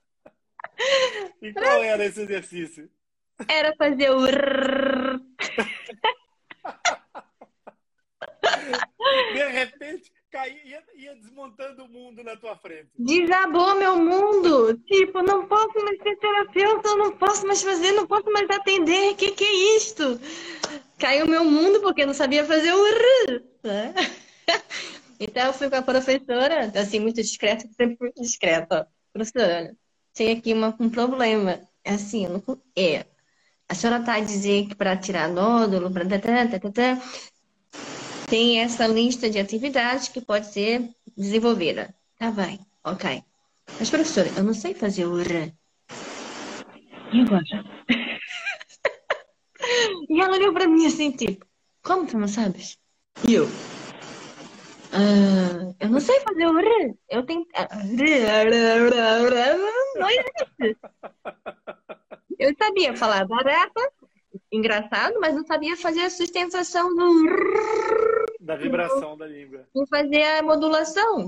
[1.40, 2.90] E qual era esse exercício?
[3.48, 4.26] Era fazer o.
[9.32, 12.90] De repente, caía, ia desmontando o mundo na tua frente.
[12.98, 14.76] Desabou meu mundo.
[14.78, 19.12] Tipo, não posso mais ser terapeuta, não posso mais fazer, não posso mais atender.
[19.12, 20.20] O que, que é isto?
[20.98, 22.84] Caiu meu mundo porque não sabia fazer o.
[23.62, 23.94] Né?
[25.20, 28.88] Então eu fui com a professora, assim, muito discreta, sempre fui discreta.
[29.12, 29.74] Professora,
[30.12, 31.60] tem aqui uma, um problema.
[31.84, 32.42] Assim, não,
[32.76, 33.06] é.
[33.68, 36.04] A senhora está a dizer que para tirar nódulo, para
[38.28, 41.94] tem essa lista de atividades que pode ser desenvolvida.
[42.18, 43.22] Tá bem, ok.
[43.78, 45.54] Mas, professora, eu não sei fazer o R.
[47.12, 47.42] E agora?
[50.08, 51.46] e ela olhou para mim assim, tipo,
[51.82, 52.78] como tu não sabes?
[53.28, 53.46] E eu,
[54.94, 56.94] uh, eu não sei fazer o R.
[57.10, 57.46] Eu tenho.
[59.96, 60.78] Não existe.
[62.38, 63.92] Eu sabia falar barata,
[64.50, 67.26] engraçado, mas não sabia fazer a sustentação do.
[68.40, 69.66] Da vibração da língua.
[69.74, 71.26] E fazer a modulação.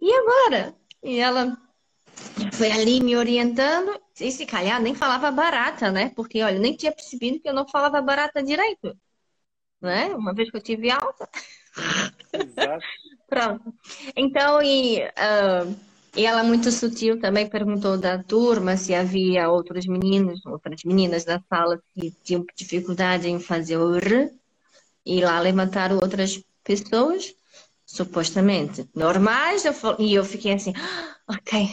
[0.00, 0.74] E agora?
[1.02, 1.56] E ela
[2.52, 4.00] foi ali me orientando.
[4.20, 6.10] E se calhar nem falava barata, né?
[6.10, 8.96] Porque, olha, nem tinha percebido que eu não falava barata direito.
[9.80, 10.06] Né?
[10.14, 11.28] Uma vez que eu tive alta.
[12.32, 12.84] Exato.
[13.28, 13.74] Pronto.
[14.16, 14.98] Então, e.
[15.00, 21.24] Uh, e ela, muito sutil, também perguntou da turma se havia outros meninos, outras meninas
[21.24, 24.30] da sala que tinham dificuldade em fazer o R.
[25.06, 27.34] E lá levantaram outras pessoas,
[27.86, 29.64] supostamente normais.
[29.98, 31.68] E eu fiquei assim, ah, ok,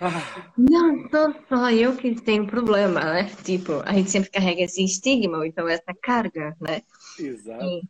[0.00, 0.52] Ah.
[0.58, 3.30] Não sou só eu que tenho problema, né?
[3.44, 6.82] Tipo, a gente sempre carrega esse estigma, então essa carga, né?
[7.18, 7.64] Exato.
[7.64, 7.82] E,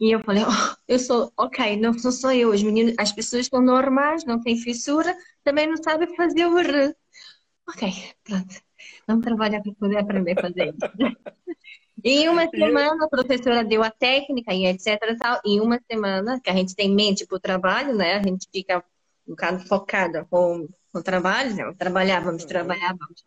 [0.00, 3.42] e eu falei, oh, eu sou, ok, não sou só eu, os meninos, as pessoas
[3.42, 6.94] estão normais, não têm fissura, também não sabem fazer o R.
[7.68, 7.92] Ok,
[8.24, 8.54] pronto.
[9.06, 10.78] Vamos trabalhar para poder aprender a fazer isso.
[12.02, 14.98] Em uma semana, a professora deu a técnica e etc.
[15.18, 15.38] Tal.
[15.44, 18.14] Em uma semana, que a gente tem mente para o trabalho, né?
[18.14, 18.78] A gente fica
[19.28, 21.74] um bocado focada com, com o trabalho, né?
[21.78, 23.22] Trabalhar, vamos trabalhar, vamos.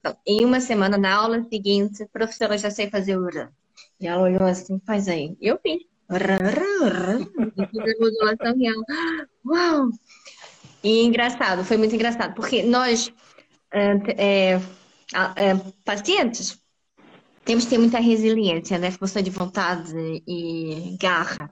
[0.00, 3.48] Então, em uma semana, na aula seguinte, professora, já sei fazer o R.
[4.00, 5.36] E ela olhou assim, faz aí.
[5.38, 5.82] Eu fiz.
[8.00, 9.90] Modulação ela, uau!
[10.82, 13.12] E engraçado, foi muito engraçado, porque nós,
[13.72, 16.62] é, é, pacientes,
[17.44, 18.90] temos que ter muita resiliência, né?
[18.90, 19.92] Força de vontade
[20.26, 21.50] e garra.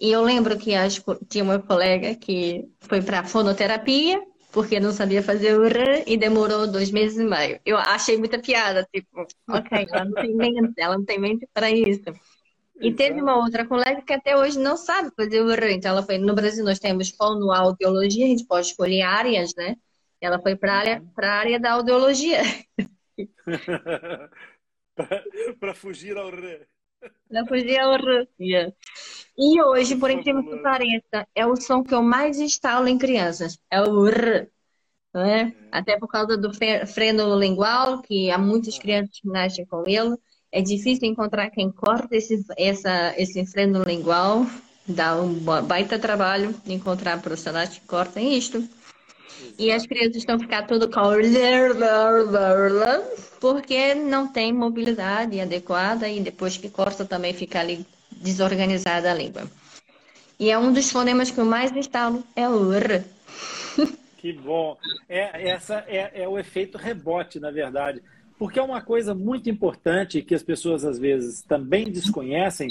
[0.00, 4.20] E eu lembro que acho, tinha uma colega que foi para fonoterapia
[4.52, 7.58] porque não sabia fazer o R e demorou dois meses e meio.
[7.64, 11.70] Eu achei muita piada, tipo, ok, ela não tem mente, ela não tem mente para
[11.70, 12.04] isso.
[12.82, 15.72] E teve uma outra colega que até hoje não sabe fazer o R.
[15.72, 19.76] Então ela foi, no Brasil nós temos fonoaudiologia, a gente pode escolher áreas, né?
[20.20, 22.42] Ela foi para a área, área da audiologia.
[25.58, 26.66] para fugir ao re.
[27.28, 28.28] Para fugir ao re.
[28.40, 28.72] Yeah.
[29.36, 33.58] E hoje, por incrível que pareça, é o som que eu mais instalo em crianças.
[33.70, 34.48] É o r.
[35.14, 35.40] É?
[35.40, 35.54] É.
[35.70, 40.16] Até por causa do freno lingual, que há muitas crianças que nascem com ele.
[40.52, 44.46] É difícil encontrar quem corta esse, essa, esse freno lingual.
[44.86, 48.62] Dá um baita trabalho encontrar profissionais que cortem isto.
[49.58, 51.00] E as crianças estão ficando tudo com
[53.40, 59.50] porque não tem mobilidade adequada e depois que corta também fica ali desorganizada a língua.
[60.38, 63.02] E é um dos fonemas que eu mais instalo, é o R.
[64.22, 64.78] Que bom.
[65.08, 68.00] É, essa é, é o efeito rebote, na verdade.
[68.42, 72.70] Porque é uma coisa muito importante que as pessoas às vezes também desconhecem,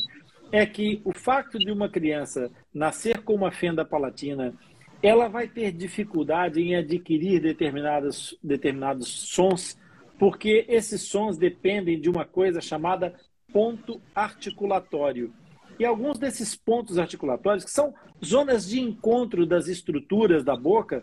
[0.52, 4.54] é que o fato de uma criança nascer com uma fenda palatina
[5.02, 9.80] ela vai ter dificuldade em adquirir determinados, determinados sons,
[10.20, 13.16] porque esses sons dependem de uma coisa chamada
[13.54, 15.34] ponto articulatório.
[15.80, 21.02] E alguns desses pontos articulatórios, que são zonas de encontro das estruturas da boca,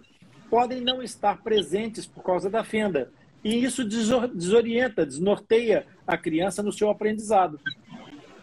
[0.50, 3.10] podem não estar presentes por causa da fenda.
[3.48, 7.58] E isso desorienta, desnorteia a criança no seu aprendizado.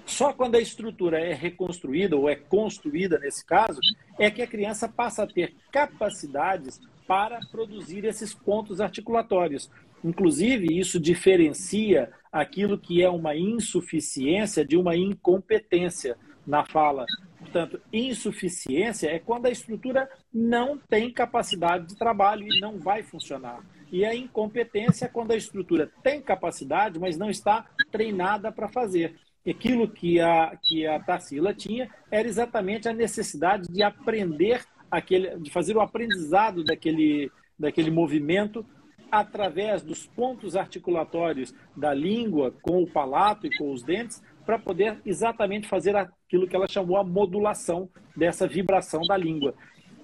[0.04, 3.80] Só quando a estrutura é reconstruída ou é construída, nesse caso,
[4.18, 9.70] é que a criança passa a ter capacidades para produzir esses pontos articulatórios.
[10.04, 17.06] Inclusive, isso diferencia aquilo que é uma insuficiência de uma incompetência na fala.
[17.38, 23.64] Portanto, insuficiência é quando a estrutura não tem capacidade de trabalho e não vai funcionar.
[23.92, 29.16] E a incompetência é quando a estrutura tem capacidade, mas não está treinada para fazer
[29.48, 35.52] aquilo que a, que a Tarsila tinha era exatamente a necessidade de aprender, aquele, de
[35.52, 38.66] fazer o aprendizado daquele, daquele movimento
[39.12, 45.00] através dos pontos articulatórios da língua com o palato e com os dentes, para poder
[45.06, 49.56] exatamente fazer aquilo que ela chamou a modulação dessa vibração da língua.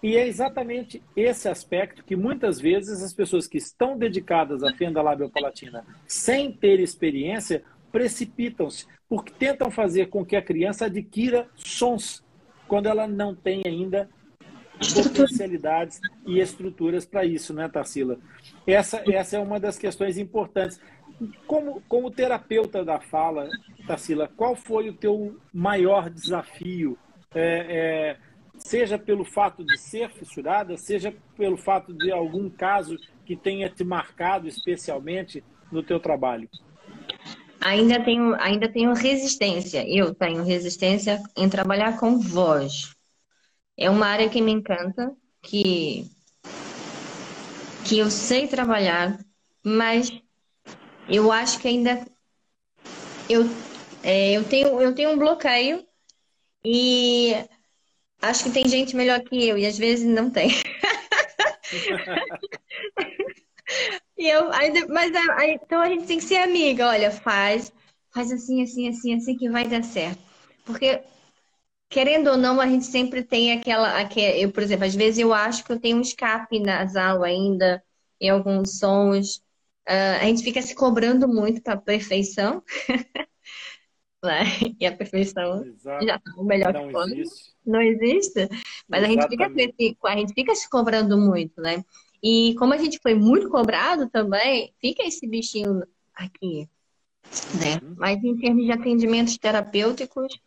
[0.04, 5.02] E é exatamente esse aspecto que muitas vezes as pessoas que estão dedicadas à fenda
[5.02, 12.24] labiopalatina sem ter experiência precipitam-se, porque tentam fazer com que a criança adquira sons
[12.68, 14.10] quando ela não tem ainda
[14.94, 18.18] potencialidades e estruturas para isso, né, Tarsila?
[18.66, 20.80] Essa, essa é uma das questões importantes.
[21.46, 23.48] Como, como terapeuta da fala,
[23.86, 26.98] Tarsila, qual foi o teu maior desafio?
[27.36, 28.18] É, é,
[28.66, 33.84] seja pelo fato de ser fissurada, seja pelo fato de algum caso que tenha te
[33.84, 36.50] marcado especialmente no teu trabalho?
[37.62, 39.88] ainda tenho, ainda tenho resistência.
[39.88, 42.96] Eu tenho resistência em trabalhar com voz.
[43.78, 46.10] É uma área que me encanta, que,
[47.86, 49.20] que eu sei trabalhar,
[49.64, 50.12] mas
[51.08, 52.06] eu acho que ainda
[53.30, 53.46] eu,
[54.04, 55.86] é, eu, tenho, eu tenho um bloqueio
[56.66, 57.34] e
[58.22, 60.52] acho que tem gente melhor que eu e às vezes não tem.
[64.18, 67.74] E eu, aí, mas aí, então a gente tem que ser amiga, olha, faz,
[68.14, 70.20] faz assim, assim, assim, assim que vai dar certo.
[70.66, 71.02] Porque,
[71.90, 75.34] querendo ou não, a gente sempre tem aquela, aquela eu, por exemplo, às vezes eu
[75.34, 77.84] acho que eu tenho um escape nasal ainda
[78.20, 79.38] em alguns sons.
[79.90, 82.64] Uh, a gente fica se cobrando muito para perfeição.
[84.24, 84.44] né?
[84.80, 86.06] E a perfeição Exato.
[86.06, 87.20] já está o melhor não que pode.
[87.20, 87.52] Existe.
[87.66, 88.50] Não existe.
[88.88, 89.52] Mas a gente, fica,
[90.04, 91.84] a gente fica se cobrando muito, né?
[92.24, 96.70] E como a gente foi muito cobrado também, fica esse bichinho aqui,
[97.60, 97.80] né?
[97.82, 97.96] Uhum.
[97.98, 100.40] Mas em termos de atendimentos terapêuticos,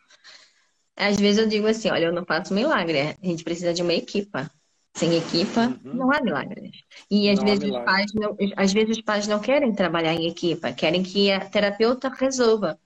[0.97, 3.93] às vezes eu digo assim, olha, eu não faço milagre, a gente precisa de uma
[3.93, 4.51] equipa.
[4.97, 5.95] Sem equipa, uhum.
[5.95, 6.71] não há milagres.
[7.11, 10.73] E às vezes, os pais não, às vezes os pais não querem trabalhar em equipa,
[10.73, 12.79] querem que a terapeuta resolva.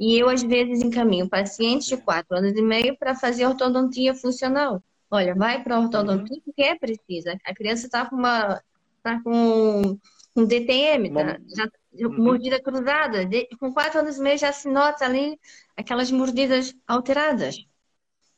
[0.00, 4.82] E eu, às vezes, encaminho pacientes de 4 anos e meio para fazer ortodontia funcional.
[5.10, 6.42] Olha, vai para a ortodontia uhum.
[6.42, 7.38] porque é precisa.
[7.44, 8.62] A criança está com uma.
[9.02, 9.98] Tá com
[10.34, 11.38] um DTM, tá?
[11.54, 11.68] já,
[12.06, 12.16] uhum.
[12.16, 13.26] mordida cruzada.
[13.26, 15.38] De, com 4 anos e meio já se nota ali
[15.76, 17.66] aquelas mordidas alteradas.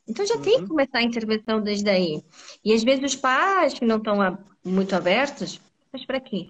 [0.05, 0.41] Então já uhum.
[0.41, 2.21] tem que começar a intervenção desde aí.
[2.65, 4.17] E às vezes os pais que não estão
[4.65, 5.61] muito abertos,
[5.93, 6.49] mas para quê?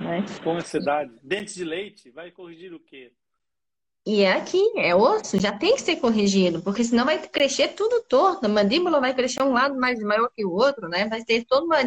[0.00, 0.24] Né?
[0.42, 1.12] Com ansiedade.
[1.22, 3.12] Dentes de leite, vai corrigir o quê?
[4.06, 8.04] E é aqui, é osso, já tem que ser corrigido, porque senão vai crescer tudo
[8.08, 8.46] torto.
[8.46, 11.08] A mandíbula vai crescer um lado mais maior que o outro, né?
[11.08, 11.78] Vai ter toda uma,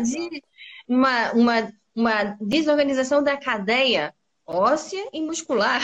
[0.86, 4.14] uma, uma, uma desorganização da cadeia
[4.46, 5.80] óssea e muscular.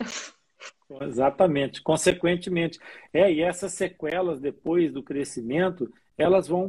[1.00, 2.80] Exatamente, consequentemente.
[3.12, 6.68] É, e essas sequelas depois do crescimento, elas vão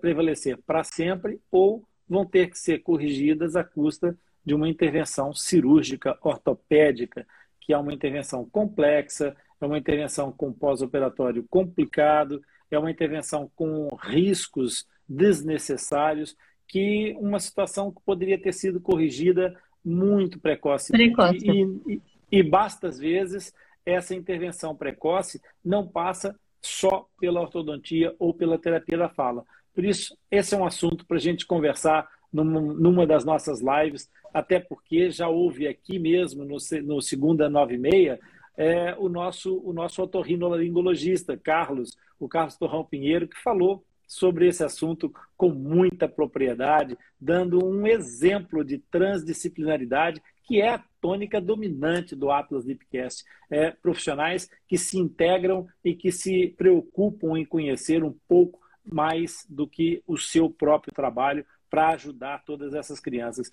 [0.00, 6.18] prevalecer para sempre ou vão ter que ser corrigidas à custa de uma intervenção cirúrgica
[6.22, 7.24] ortopédica
[7.68, 13.94] que é uma intervenção complexa, é uma intervenção com pós-operatório complicado, é uma intervenção com
[13.94, 16.34] riscos desnecessários,
[16.66, 19.54] que uma situação que poderia ter sido corrigida
[19.84, 20.92] muito precoce.
[20.92, 21.46] precoce.
[21.46, 22.02] E, e,
[22.32, 23.52] e basta, às vezes,
[23.84, 29.44] essa intervenção precoce não passa só pela ortodontia ou pela terapia da fala.
[29.74, 34.60] Por isso, esse é um assunto para a gente conversar numa das nossas lives, até
[34.60, 38.18] porque já houve aqui mesmo, no, no Segunda 96,
[38.56, 44.64] é, o nosso, o nosso otorrinolaringologista, Carlos, o Carlos Torrão Pinheiro, que falou sobre esse
[44.64, 52.30] assunto com muita propriedade, dando um exemplo de transdisciplinaridade que é a tônica dominante do
[52.30, 53.22] Atlas Deepcast.
[53.50, 59.68] É, profissionais que se integram e que se preocupam em conhecer um pouco mais do
[59.68, 63.50] que o seu próprio trabalho para ajudar todas essas crianças.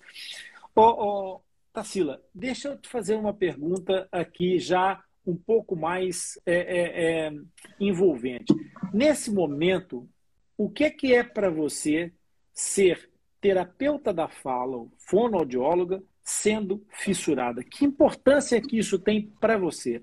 [0.74, 1.40] Ô, ô,
[1.72, 7.32] Tassila, deixa eu te fazer uma pergunta aqui já um pouco mais é, é, é,
[7.80, 8.54] envolvente.
[8.92, 10.08] Nesse momento,
[10.56, 12.12] o que, que é para você
[12.52, 13.10] ser
[13.40, 17.62] terapeuta da fala, ou fonoaudióloga, sendo fissurada?
[17.62, 20.02] Que importância que isso tem para você?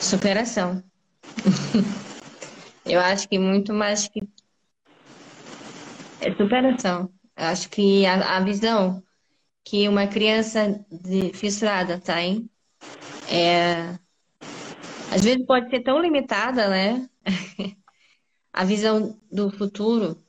[0.00, 0.82] Superação.
[2.84, 4.22] Eu acho que muito mais que
[6.20, 7.10] é superação.
[7.36, 9.02] Acho que a, a visão
[9.64, 12.48] que uma criança de, fissurada tem
[13.30, 13.98] é,
[15.10, 17.08] às vezes pode ser tão limitada, né?
[18.52, 20.22] a visão do futuro,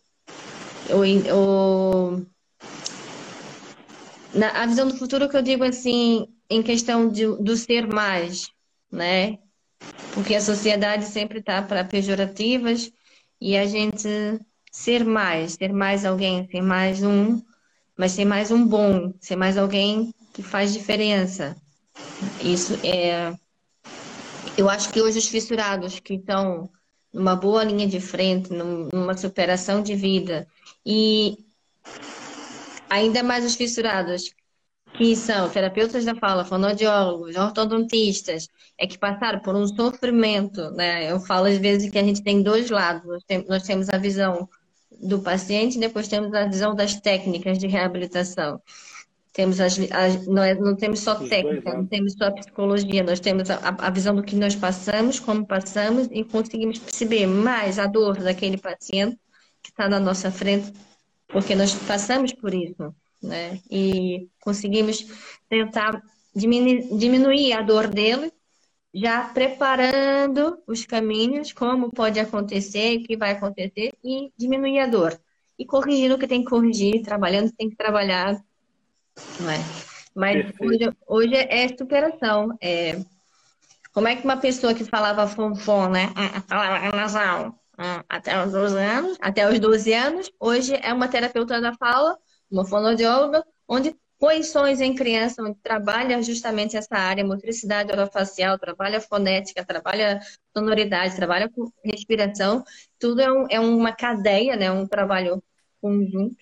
[0.89, 2.25] ou, ou
[4.33, 8.49] na, a visão do futuro que eu digo assim, em questão de, do ser mais,
[8.91, 9.39] né?
[10.13, 12.91] Porque a sociedade sempre está para pejorativas
[13.39, 14.07] e a gente
[14.79, 17.41] ser mais, ser mais alguém, ser mais um,
[17.97, 21.53] mas ser mais um bom, ser mais alguém que faz diferença.
[22.41, 23.33] Isso é.
[24.57, 26.69] Eu acho que hoje os fissurados que estão
[27.13, 30.47] numa boa linha de frente, numa superação de vida,
[30.85, 31.37] e
[32.89, 34.33] ainda mais os fissurados
[34.93, 41.11] que são terapeutas da fala, fonoaudiólogos, ortodontistas, é que passaram por um sofrimento, né?
[41.11, 44.47] Eu falo às vezes que a gente tem dois lados, nós temos a visão
[45.01, 48.61] do paciente, depois temos a visão das técnicas de reabilitação.
[49.31, 53.49] Temos as, as não, é, não, temos só técnica, não temos só psicologia, nós temos
[53.49, 58.17] a, a, visão do que nós passamos, como passamos e conseguimos perceber mais a dor
[58.17, 59.17] daquele paciente
[59.61, 60.73] que está na nossa frente,
[61.27, 63.59] porque nós passamos por isso, né?
[63.69, 65.05] E conseguimos
[65.47, 66.01] tentar
[66.35, 68.31] diminuir, diminuir a dor dele
[68.93, 75.19] já preparando os caminhos, como pode acontecer, o que vai acontecer, e diminuir a dor.
[75.57, 78.41] E corrigindo o que tem que corrigir, trabalhando o que tem que trabalhar.
[79.39, 79.57] Não é?
[80.15, 82.57] Mas hoje, hoje, é superação.
[82.61, 82.99] É...
[83.93, 86.13] Como é que uma pessoa que falava fonfon, né?
[86.47, 87.59] Falava nasal
[88.07, 92.17] até os 12 anos, até os 12 anos, hoje é uma terapeuta da fala,
[92.51, 99.65] uma fonoaudióloga, onde Posições em criança, onde trabalha justamente essa área, motricidade orofacial, trabalha fonética,
[99.65, 100.19] trabalha
[100.55, 102.61] sonoridade, trabalha com respiração,
[102.99, 104.69] tudo é, um, é uma cadeia, né?
[104.69, 105.41] um trabalho
[105.81, 106.35] conjunto,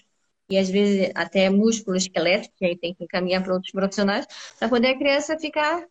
[0.50, 4.26] e às vezes até músculo esquelético, que aí tem que encaminhar para outros profissionais,
[4.58, 5.86] para poder a criança ficar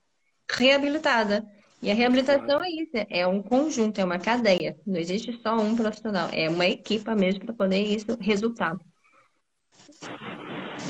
[0.50, 1.46] reabilitada.
[1.80, 4.76] E a reabilitação é isso, é um conjunto, é uma cadeia.
[4.84, 8.76] Não existe só um profissional, é uma equipa mesmo para poder isso resultar.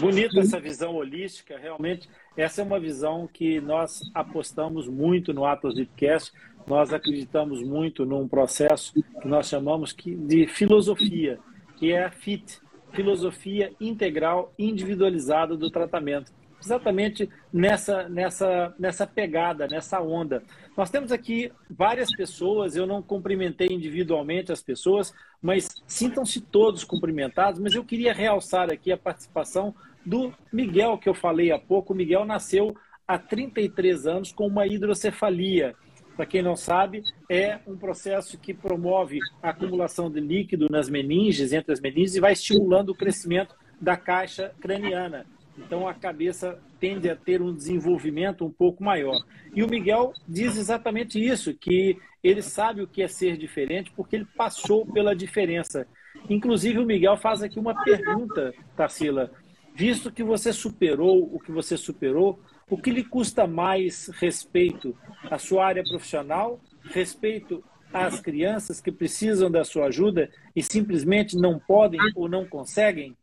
[0.00, 2.08] Bonita essa visão holística, realmente.
[2.36, 6.32] Essa é uma visão que nós apostamos muito no Atlas Deepcast.
[6.66, 11.38] Nós acreditamos muito num processo que nós chamamos de filosofia,
[11.76, 12.60] que é a FIT,
[12.92, 16.32] Filosofia Integral Individualizada do Tratamento
[16.62, 20.42] exatamente nessa, nessa, nessa pegada, nessa onda.
[20.76, 27.60] Nós temos aqui várias pessoas, eu não cumprimentei individualmente as pessoas, mas sintam-se todos cumprimentados.
[27.60, 31.92] Mas eu queria realçar aqui a participação do Miguel, que eu falei há pouco.
[31.92, 32.76] O Miguel nasceu
[33.06, 35.74] há 33 anos com uma hidrocefalia.
[36.16, 41.52] Para quem não sabe, é um processo que promove a acumulação de líquido nas meninges,
[41.52, 45.26] entre as meninges, e vai estimulando o crescimento da caixa craniana.
[45.58, 49.18] Então a cabeça tende a ter um desenvolvimento um pouco maior.
[49.54, 54.16] E o Miguel diz exatamente isso, que ele sabe o que é ser diferente porque
[54.16, 55.86] ele passou pela diferença.
[56.28, 59.30] Inclusive o Miguel faz aqui uma pergunta, Tarsila.
[59.74, 64.96] Visto que você superou o que você superou, o que lhe custa mais respeito
[65.30, 71.58] à sua área profissional, respeito às crianças que precisam da sua ajuda e simplesmente não
[71.58, 73.16] podem ou não conseguem?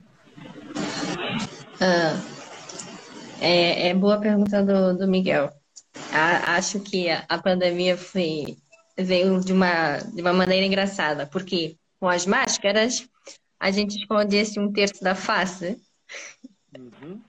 [1.80, 2.20] Ah,
[3.40, 5.52] é, é, boa pergunta do, do Miguel.
[6.12, 8.58] A, acho que a, a, pandemia foi,
[8.98, 13.08] veio de uma, de uma maneira engraçada, porque com as máscaras
[13.60, 15.78] a gente escondesse um terço da face.
[16.78, 17.22] Uhum.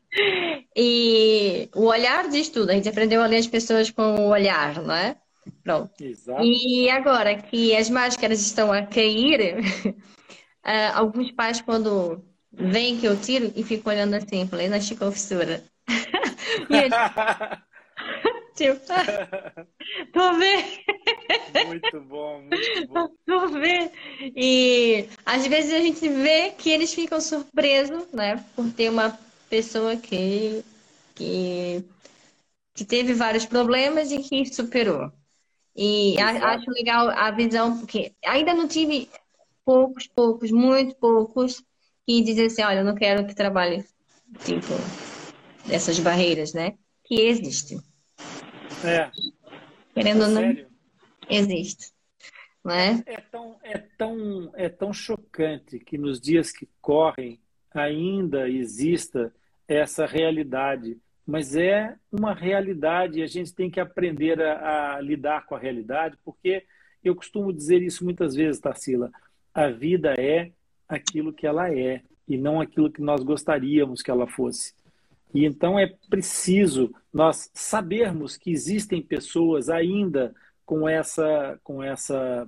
[0.76, 4.82] E o olhar diz tudo, a gente aprendeu a ler as pessoas com o olhar,
[4.82, 5.16] não é?
[5.62, 5.92] Pronto.
[6.00, 6.42] Exato.
[6.42, 9.94] E agora que as máscaras estão a cair, uh,
[10.94, 12.24] alguns pais, quando
[12.56, 15.62] vem que eu tiro e fico olhando assim, falei, na Chica Fissura.
[16.70, 16.94] e ele...
[18.54, 18.80] tipo,
[20.12, 21.66] tô vendo.
[21.66, 23.08] Muito bom, muito bom.
[23.26, 23.90] Tô vendo.
[24.36, 28.44] E às vezes a gente vê que eles ficam surpresos, né?
[28.54, 29.18] Por ter uma
[29.50, 30.64] pessoa que,
[31.14, 31.84] que,
[32.74, 35.12] que teve vários problemas e que superou.
[35.76, 39.10] E a, acho legal a visão, porque ainda não tive
[39.64, 41.62] poucos, poucos, muito poucos
[42.06, 43.84] que dizem assim, olha, eu não quero que trabalhe,
[44.44, 44.74] tipo,
[45.66, 46.74] dessas barreiras, né?
[47.04, 47.80] Que existem.
[48.84, 49.10] É.
[49.94, 50.66] Querendo ou não, sério?
[51.28, 51.92] existe.
[52.64, 53.02] Não é?
[53.06, 57.40] É, tão, é, tão, é tão chocante que nos dias que correm
[57.72, 59.32] ainda exista
[59.68, 60.98] essa realidade.
[61.26, 65.58] Mas é uma realidade e a gente tem que aprender a, a lidar com a
[65.58, 66.64] realidade, porque
[67.02, 69.10] eu costumo dizer isso muitas vezes, Tarsila.
[69.52, 70.52] A vida é
[70.88, 74.74] aquilo que ela é e não aquilo que nós gostaríamos que ela fosse.
[75.32, 82.46] E então é preciso nós sabermos que existem pessoas ainda com essa com essa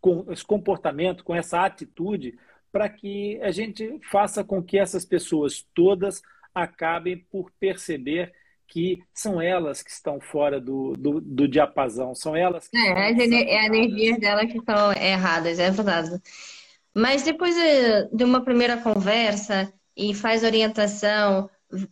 [0.00, 2.36] com esse comportamento, com essa atitude,
[2.72, 6.22] para que a gente faça com que essas pessoas todas
[6.54, 8.32] acabem por perceber
[8.66, 12.76] que são elas que estão fora do, do, do diapasão, são elas que.
[12.76, 16.20] É, as energias delas que estão erradas, é verdade.
[16.94, 17.54] Mas depois
[18.12, 21.48] de uma primeira conversa e faz orientação,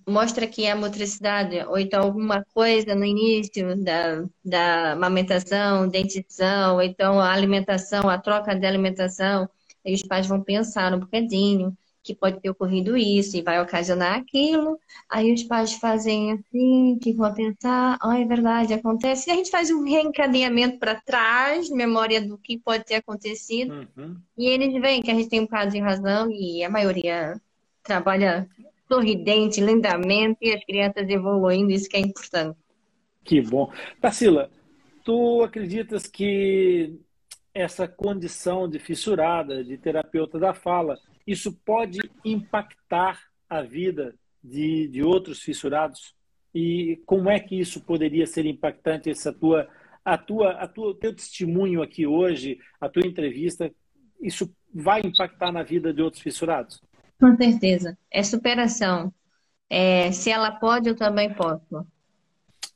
[0.09, 6.83] mostra que a motricidade, ou então alguma coisa no início da, da amamentação, dentição, ou
[6.83, 9.49] então a alimentação, a troca de alimentação,
[9.85, 11.77] aí os pais vão pensar um bocadinho
[12.11, 14.79] que pode ter ocorrido isso e vai ocasionar aquilo.
[15.09, 19.29] Aí os pais fazem assim, ficam a pensar, oh, é verdade, acontece.
[19.29, 23.87] E a gente faz um reencadeamento para trás, memória do que pode ter acontecido.
[23.97, 24.17] Uhum.
[24.37, 27.41] E eles veem que a gente tem um bocado de razão e a maioria
[27.83, 28.49] trabalha
[28.91, 32.59] sorridente, lindamente, e as crianças evoluindo, isso que é importante.
[33.23, 33.71] Que bom.
[34.01, 34.51] Tarsila,
[35.05, 36.99] tu acreditas que
[37.55, 45.03] essa condição de fissurada, de terapeuta da fala, isso pode impactar a vida de, de
[45.03, 46.15] outros fissurados?
[46.55, 49.69] E como é que isso poderia ser impactante, essa tua,
[50.05, 53.71] a tua, a tua, teu testemunho aqui hoje, a tua entrevista,
[54.21, 56.81] isso vai impactar na vida de outros fissurados?
[57.21, 57.97] Com certeza.
[58.11, 59.13] É superação.
[59.69, 61.87] É, se ela pode, eu também posso.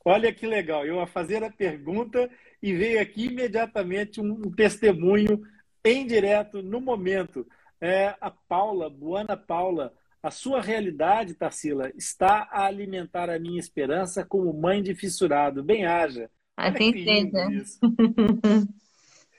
[0.03, 0.85] Olha que legal.
[0.85, 2.29] Eu a fazer a pergunta
[2.65, 5.39] e veio aqui imediatamente um, testemunho
[5.83, 7.45] em direto no momento
[7.79, 9.93] é a Paula, Buana Paula.
[10.23, 15.63] A sua realidade, Tarsila, está a alimentar a minha esperança como mãe de fissurado.
[15.63, 16.27] Bem haja.
[16.57, 17.63] Assim seja.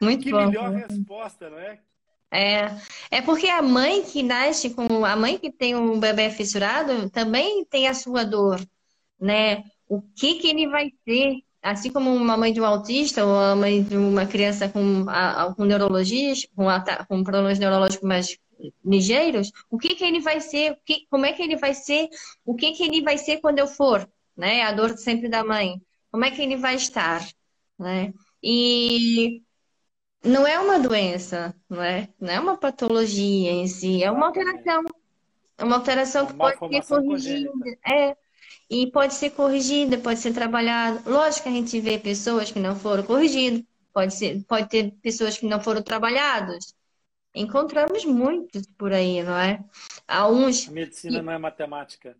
[0.01, 0.39] Muito que bom.
[0.39, 1.81] Que melhor resposta, não é?
[2.31, 2.66] É,
[3.11, 7.64] é porque a mãe que nasce com a mãe que tem um bebê fissurado também
[7.64, 8.61] tem a sua dor,
[9.20, 9.64] né?
[9.89, 13.57] O que que ele vai ter assim como uma mãe de um autista ou a
[13.57, 16.67] mãe de uma criança com, a, com neurologias, com,
[17.09, 18.39] com problemas neurológicos mais
[18.85, 22.09] ligeiros, o que que ele vai ser, o que, como é que ele vai ser,
[22.45, 24.62] o que que ele vai ser quando eu for, né?
[24.62, 25.81] A dor sempre da mãe.
[26.11, 27.27] Como é que ele vai estar,
[27.79, 28.14] né?
[28.43, 29.43] E
[30.25, 32.09] não é uma doença, não é?
[32.21, 34.85] Não é uma patologia em si, é uma alteração.
[35.59, 37.51] É uma alteração que pode ser corrigida.
[37.87, 38.17] É,
[38.69, 41.03] e pode ser corrigida, pode ser trabalhada.
[41.09, 43.62] Lógico que a gente vê pessoas que não foram corrigidas,
[43.93, 46.75] pode ser, pode ter pessoas que não foram trabalhadas.
[47.35, 49.62] Encontramos muitos por aí, não é?
[50.09, 50.69] Há uns.
[50.69, 51.23] A medicina que...
[51.23, 52.17] não é matemática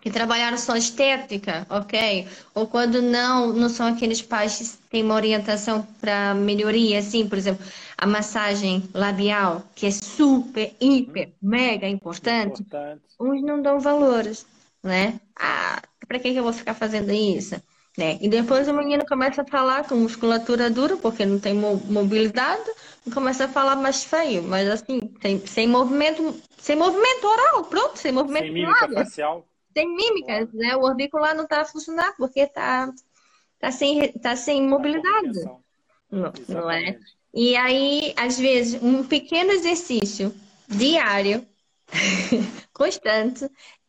[0.00, 2.26] que trabalharam só estética, ok?
[2.54, 7.36] Ou quando não, não são aqueles pais que têm uma orientação para melhoria, assim, por
[7.36, 7.64] exemplo,
[7.96, 13.02] a massagem labial, que é super, hiper, mega importante, importante.
[13.18, 14.46] uns não dão valores,
[14.82, 15.20] né?
[15.36, 17.60] Ah, para que, que eu vou ficar fazendo isso?
[17.96, 18.18] Né?
[18.20, 22.70] E depois o menino começa a falar com musculatura dura, porque não tem mobilidade,
[23.06, 27.98] e começa a falar mais feio, mas assim, sem, sem movimento, sem movimento oral, pronto,
[27.98, 29.44] sem movimento sem mímica facial
[29.78, 30.76] tem mímicas, né?
[30.76, 32.92] O orbicular não está a funcionar porque está
[33.60, 35.44] tá sem, tá sem mobilidade.
[36.10, 36.98] Não, não é?
[37.32, 40.34] E aí, às vezes, um pequeno exercício
[40.66, 41.46] diário,
[42.72, 43.48] constante,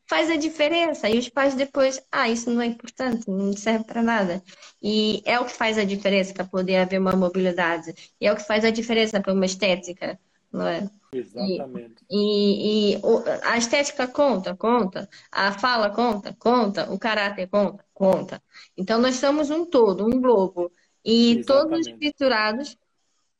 [0.09, 1.07] faz a diferença.
[1.07, 4.43] E os pais depois, ah, isso não é importante, não serve para nada.
[4.81, 7.93] E é o que faz a diferença para poder haver uma mobilidade.
[8.19, 10.19] E é o que faz a diferença para uma estética,
[10.51, 10.89] não é?
[11.13, 12.03] Exatamente.
[12.09, 13.01] E, e, e,
[13.43, 15.07] a estética conta, conta.
[15.31, 16.91] A fala conta, conta.
[16.91, 18.41] O caráter conta, conta.
[18.75, 20.71] Então nós somos um todo, um globo.
[21.05, 21.45] E Exatamente.
[21.45, 22.77] todos os fissurados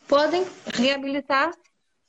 [0.08, 1.52] podem reabilitar,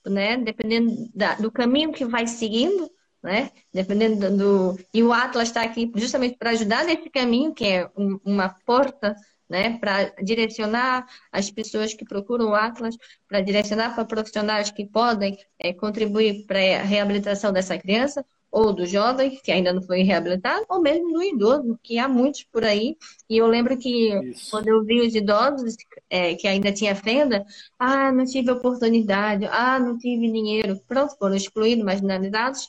[0.07, 0.37] né?
[0.37, 2.91] Dependendo da, do caminho que vai seguindo,
[3.23, 3.51] né?
[3.73, 4.79] Dependendo do.
[4.93, 9.15] E o Atlas está aqui justamente para ajudar nesse caminho, que é um, uma porta
[9.49, 12.97] né, para direcionar as pessoas que procuram o Atlas,
[13.29, 18.85] para direcionar para profissionais que podem é, contribuir para a reabilitação dessa criança ou do
[18.85, 22.97] jovem que ainda não foi reabilitado, ou mesmo do idoso, que há muitos por aí.
[23.29, 24.51] E eu lembro que Isso.
[24.51, 25.77] quando eu vi os idosos
[26.09, 27.45] é, que ainda tinha fenda,
[27.79, 32.67] ah, não tive oportunidade, ah, não tive dinheiro, pronto, foram excluídos, marginalizados,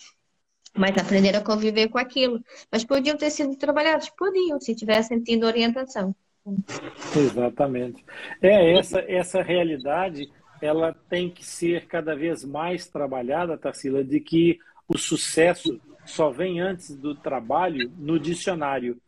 [0.75, 2.43] mas aprenderam a conviver com aquilo.
[2.71, 4.09] Mas podiam ter sido trabalhados?
[4.09, 6.15] Podiam, se tivessem tido orientação.
[7.15, 8.03] Exatamente.
[8.41, 14.59] É essa essa realidade, ela tem que ser cada vez mais trabalhada, Tarsila, de que
[14.87, 18.99] o sucesso só vem antes do trabalho no dicionário.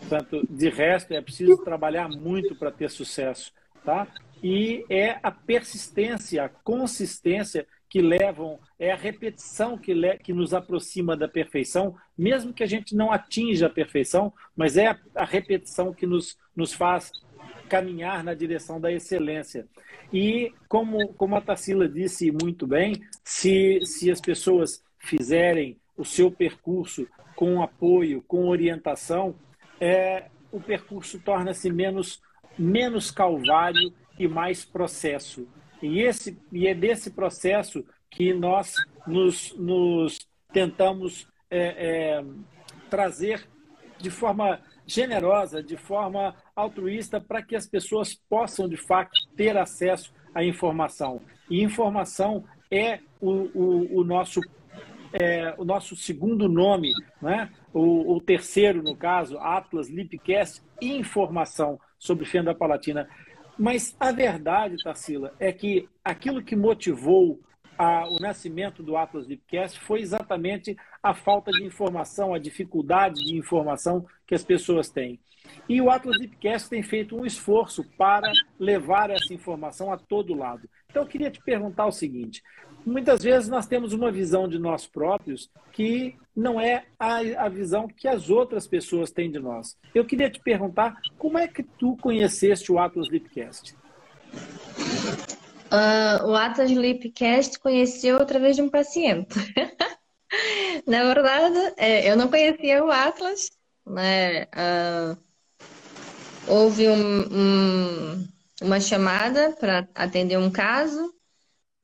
[0.00, 3.52] Portanto, de resto, é preciso trabalhar muito para ter sucesso,
[3.84, 4.06] tá?
[4.42, 7.66] E é a persistência, a consistência
[7.96, 12.66] que levam, é a repetição que, le, que nos aproxima da perfeição, mesmo que a
[12.66, 17.10] gente não atinja a perfeição, mas é a, a repetição que nos, nos faz
[17.70, 19.66] caminhar na direção da excelência.
[20.12, 26.30] E como, como a Tarsila disse muito bem, se, se as pessoas fizerem o seu
[26.30, 29.34] percurso com apoio, com orientação,
[29.80, 32.20] é, o percurso torna-se menos,
[32.58, 35.48] menos calvário e mais processo.
[35.82, 38.74] E, esse, e é desse processo que nós
[39.06, 40.18] nos, nos
[40.52, 42.24] tentamos é, é,
[42.88, 43.46] trazer
[43.98, 50.12] de forma generosa, de forma altruísta, para que as pessoas possam, de fato, ter acesso
[50.34, 51.20] à informação.
[51.50, 54.40] E informação é o, o, o nosso
[55.12, 57.50] é, o nosso segundo nome, né?
[57.72, 63.08] o, o, terceiro, no caso, Atlas Lipcast, informação sobre fenda palatina.
[63.58, 67.40] Mas a verdade, Tarsila, é que aquilo que motivou
[67.78, 73.36] a, o nascimento do Atlas Lipcast foi exatamente a falta de informação, a dificuldade de
[73.36, 75.18] informação que as pessoas têm.
[75.68, 80.68] E o Atlas Lipcast tem feito um esforço para levar essa informação a todo lado.
[80.90, 82.42] Então, eu queria te perguntar o seguinte:
[82.86, 87.88] muitas vezes nós temos uma visão de nós próprios que não é a, a visão
[87.88, 89.76] que as outras pessoas têm de nós.
[89.92, 93.74] Eu queria te perguntar como é que tu conheceste o Atlas Lipcast?
[95.66, 99.34] Uh, o Atlas Lipcast conheceu através de um paciente.
[100.86, 103.50] Na verdade, é, eu não conhecia o Atlas,
[103.84, 104.44] né?
[104.44, 105.16] Uh,
[106.46, 108.28] houve um, um,
[108.62, 111.15] uma chamada para atender um caso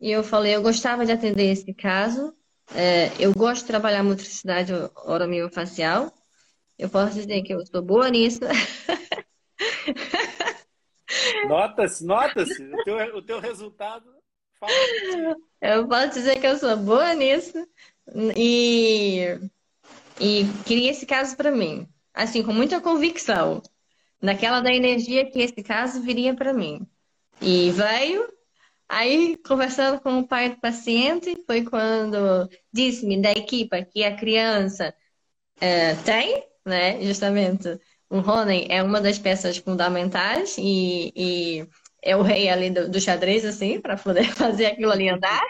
[0.03, 2.35] e eu falei, eu gostava de atender esse caso.
[2.75, 4.73] É, eu gosto de trabalhar motricidade
[5.05, 6.13] oromiofascial.
[6.77, 8.41] Eu posso dizer que eu sou boa nisso.
[11.47, 12.65] Nota-se, nota-se.
[12.65, 14.13] O teu, o teu resultado
[14.59, 14.73] fala.
[15.61, 17.65] Eu posso dizer que eu sou boa nisso.
[18.37, 19.39] E,
[20.21, 21.87] e queria esse caso para mim.
[22.13, 23.63] Assim, com muita convicção.
[24.21, 26.85] naquela da energia que esse caso viria para mim.
[27.41, 28.27] E veio,
[28.93, 34.95] aí conversando com o pai do paciente, foi quando disse-me da equipa que a criança
[35.59, 37.81] é, tem, né, justamente,
[38.11, 41.67] o Ronen é uma das peças fundamentais e, e
[42.03, 45.47] é o rei ali do, do xadrez, assim, para poder fazer aquilo ali andar.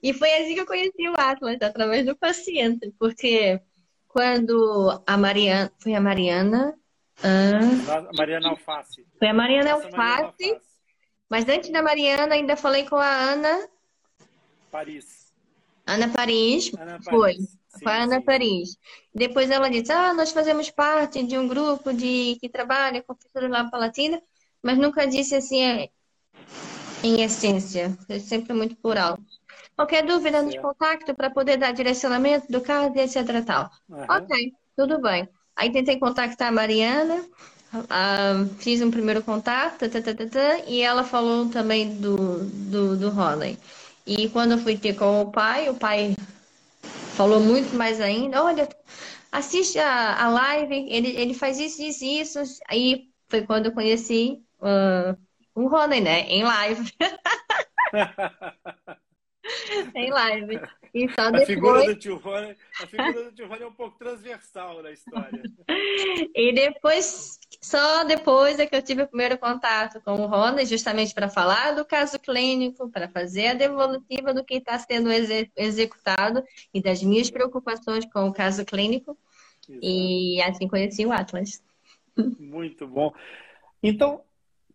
[0.00, 3.60] e foi assim que eu conheci o Atlas, através do paciente, porque
[4.06, 5.72] quando a Mariana.
[5.80, 6.72] Foi a Mariana.
[7.20, 9.04] Ah, Mariana Alface.
[9.18, 10.73] Foi a Mariana Alface, Mariana Alface.
[11.34, 13.68] Mas antes da Mariana, ainda falei com a Ana.
[14.70, 15.32] Paris.
[15.84, 16.72] Ana Paris.
[16.74, 17.04] Ana Paris.
[17.10, 17.32] Foi.
[17.34, 18.24] Sim, foi a Ana sim.
[18.24, 18.78] Paris.
[19.12, 23.48] Depois ela disse: Ah, nós fazemos parte de um grupo de que trabalha com fissura
[23.48, 24.22] lá palatina
[24.62, 25.90] mas nunca disse assim
[27.02, 29.18] em essência, é sempre muito plural.
[29.74, 33.44] Qualquer dúvida, nos contacto para poder dar direcionamento do caso e etc.
[33.44, 33.68] Tal.
[33.88, 34.04] Uhum.
[34.08, 35.28] Ok, tudo bem.
[35.56, 37.28] Aí tentei contactar a Mariana,
[37.80, 43.12] uh, fiz um primeiro contato, tata, tata, tata, e ela falou também do, do, do.
[44.06, 46.14] E quando eu fui ter com o pai, o pai
[47.16, 48.42] falou muito mais ainda.
[48.42, 48.68] Olha,
[49.32, 52.38] assiste a, a live, ele, ele faz isso, isso, isso.
[52.68, 55.16] Aí foi quando eu conheci uh,
[55.56, 56.20] um Rony, né?
[56.22, 56.92] Em live.
[59.94, 60.60] em live.
[60.94, 61.42] E só depois...
[61.42, 64.92] a, figura do tio Rony, a figura do tio Rony é um pouco transversal na
[64.92, 65.42] história.
[66.34, 71.14] e depois, só depois é que eu tive o primeiro contato com o Rony, justamente
[71.14, 76.44] para falar do caso clínico, para fazer a devolutiva do que está sendo exe executado
[76.74, 79.16] e das minhas preocupações com o caso clínico.
[79.66, 79.80] Exato.
[79.82, 81.64] E assim conheci o Atlas.
[82.38, 83.14] Muito bom.
[83.82, 84.20] Então,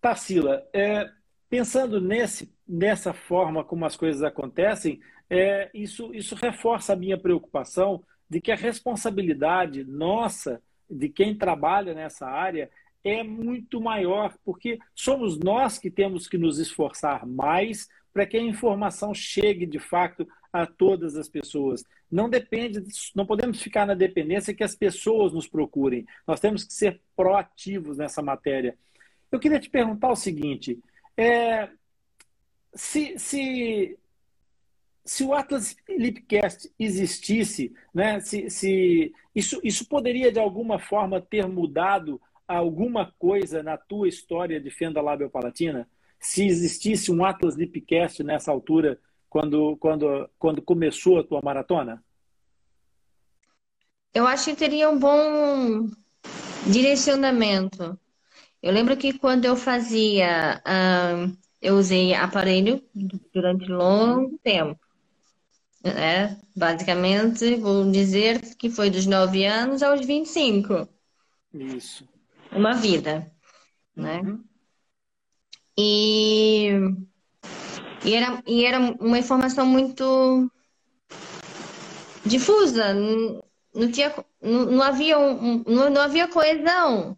[0.01, 1.07] Tarsila, é,
[1.47, 8.03] pensando nesse, nessa forma como as coisas acontecem, é, isso, isso reforça a minha preocupação
[8.27, 10.59] de que a responsabilidade nossa,
[10.89, 12.69] de quem trabalha nessa área,
[13.03, 18.41] é muito maior, porque somos nós que temos que nos esforçar mais para que a
[18.41, 21.83] informação chegue de fato a todas as pessoas.
[22.11, 22.83] Não depende,
[23.15, 26.05] não podemos ficar na dependência que as pessoas nos procurem.
[26.27, 28.77] Nós temos que ser proativos nessa matéria.
[29.31, 30.79] Eu queria te perguntar o seguinte:
[31.15, 31.69] é,
[32.73, 33.97] se, se,
[35.09, 41.47] se o Atlas Lipcast existisse, né, se, se isso, isso poderia de alguma forma ter
[41.47, 45.89] mudado alguma coisa na tua história de fenda lábio palatina?
[46.19, 52.03] Se existisse um Atlas Lipcast nessa altura, quando, quando, quando começou a tua maratona?
[54.13, 55.89] Eu acho que teria um bom
[56.71, 57.99] direcionamento.
[58.61, 60.61] Eu lembro que quando eu fazia,
[61.59, 62.83] eu usei aparelho
[63.33, 64.79] durante longo tempo.
[65.83, 66.39] Né?
[66.55, 70.87] Basicamente, vou dizer que foi dos 9 anos aos 25.
[71.53, 72.07] Isso.
[72.51, 73.31] Uma vida.
[73.95, 74.21] Né?
[74.21, 74.43] Uhum.
[75.77, 76.71] E,
[78.03, 80.51] e, era, e era uma informação muito
[82.25, 82.93] difusa.
[82.93, 87.17] Não, tinha, não, não havia, um, não, não havia coesão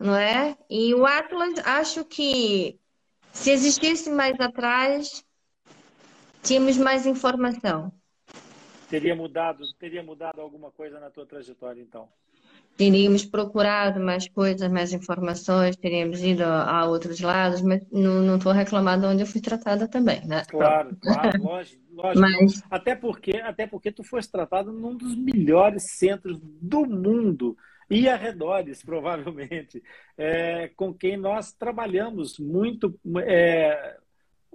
[0.00, 0.56] não é?
[0.68, 2.80] E o Atlas, acho que
[3.32, 5.22] se existisse mais atrás,
[6.42, 7.92] tínhamos mais informação.
[8.88, 12.08] Teria mudado, teria mudado alguma coisa na tua trajetória, então?
[12.76, 19.06] Teríamos procurado mais coisas, mais informações, teríamos ido a outros lados, mas não estou reclamando
[19.06, 20.44] onde eu fui tratada também, né?
[20.48, 22.20] Claro, claro, lógico, lógico.
[22.20, 22.62] Mas...
[22.70, 27.54] Até, porque, até porque tu foste tratada num dos melhores centros do mundo
[27.90, 29.82] e arredores, provavelmente,
[30.16, 33.98] é, com quem nós trabalhamos muito, é,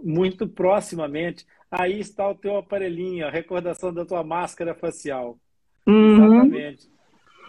[0.01, 1.45] muito proximamente.
[1.69, 5.37] Aí está o teu aparelhinho, a recordação da tua máscara facial.
[5.87, 6.15] Uhum.
[6.15, 6.89] Exatamente.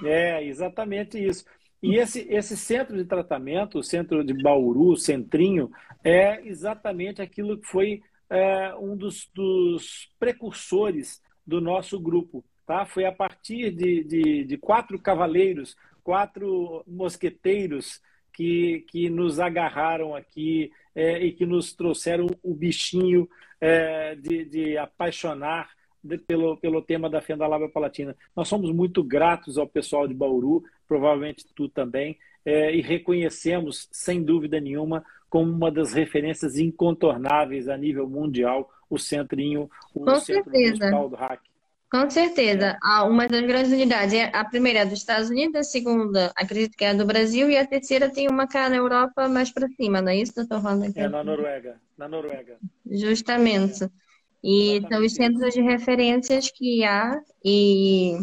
[0.05, 1.45] É, exatamente isso.
[1.83, 5.71] E esse, esse centro de tratamento, o centro de Bauru, o Centrinho,
[6.03, 12.45] é exatamente aquilo que foi é, um dos, dos precursores do nosso grupo.
[12.67, 12.85] Tá?
[12.85, 18.01] Foi a partir de, de, de quatro cavaleiros, quatro mosqueteiros
[18.37, 23.27] que, que nos agarraram aqui é, e que nos trouxeram o bichinho
[23.59, 25.71] é, de, de apaixonar
[26.05, 28.15] de, pelo, pelo tema da fenda lábia palatina.
[28.37, 34.23] Nós somos muito gratos ao pessoal de Bauru, provavelmente tu também, é, e reconhecemos, sem
[34.23, 40.51] dúvida nenhuma, como uma das referências incontornáveis a nível mundial, o centrinho, o Com centro
[40.53, 40.91] certeza.
[40.91, 41.41] do hack.
[41.91, 42.77] Com certeza.
[42.83, 44.15] Ah, uma das grandes unidades.
[44.15, 47.49] É a primeira é dos Estados Unidos, a segunda, acredito que é a do Brasil,
[47.49, 50.61] e a terceira tem uma cá na Europa mais para cima, não é isso, doutor
[50.61, 50.93] Ronda?
[50.95, 51.81] É na Noruega.
[51.97, 52.59] Na Noruega.
[52.85, 53.89] Justamente.
[54.43, 54.89] E Exatamente.
[54.89, 58.19] são os centros de referências que há, e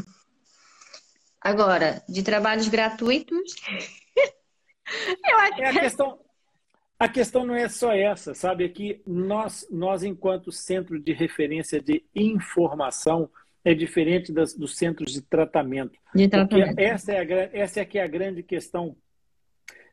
[1.44, 3.56] Agora, de trabalhos gratuitos,
[5.28, 6.20] eu acho é a questão.
[6.98, 8.64] A questão não é só essa, sabe?
[8.64, 13.30] É que nós, nós enquanto centro de referência de informação,
[13.64, 15.98] é diferente das, dos centros de tratamento.
[16.14, 16.80] De tratamento.
[16.80, 18.96] Essa é, a, essa é que é a grande questão.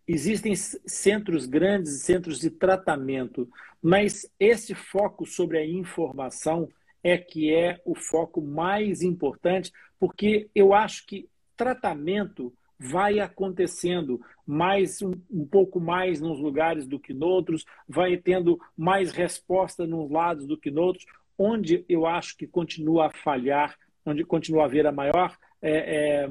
[0.07, 3.49] Existem centros grandes, centros de tratamento,
[3.81, 6.69] mas esse foco sobre a informação
[7.03, 15.03] é que é o foco mais importante, porque eu acho que tratamento vai acontecendo mais
[15.03, 20.47] um, um, pouco mais nos lugares do que noutros, vai tendo mais resposta nos lados
[20.47, 21.05] do que noutros,
[21.43, 23.75] onde eu acho que continua a falhar,
[24.05, 26.29] onde continua a haver a maior, é, é,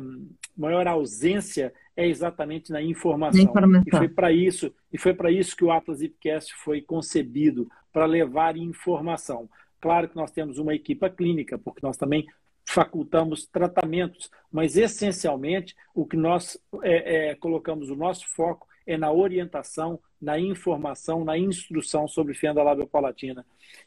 [0.56, 3.42] maior ausência é exatamente na informação.
[3.42, 3.84] informação.
[3.88, 8.06] E foi para isso, e foi para isso que o Atlas Ipcast foi concebido, para
[8.06, 9.50] levar informação.
[9.82, 12.28] Claro que nós temos uma equipe clínica, porque nós também
[12.64, 19.12] facultamos tratamentos, mas essencialmente o que nós é, é, colocamos o nosso foco é na
[19.12, 23.46] orientação, na informação, na instrução sobre fenda labiopalatina.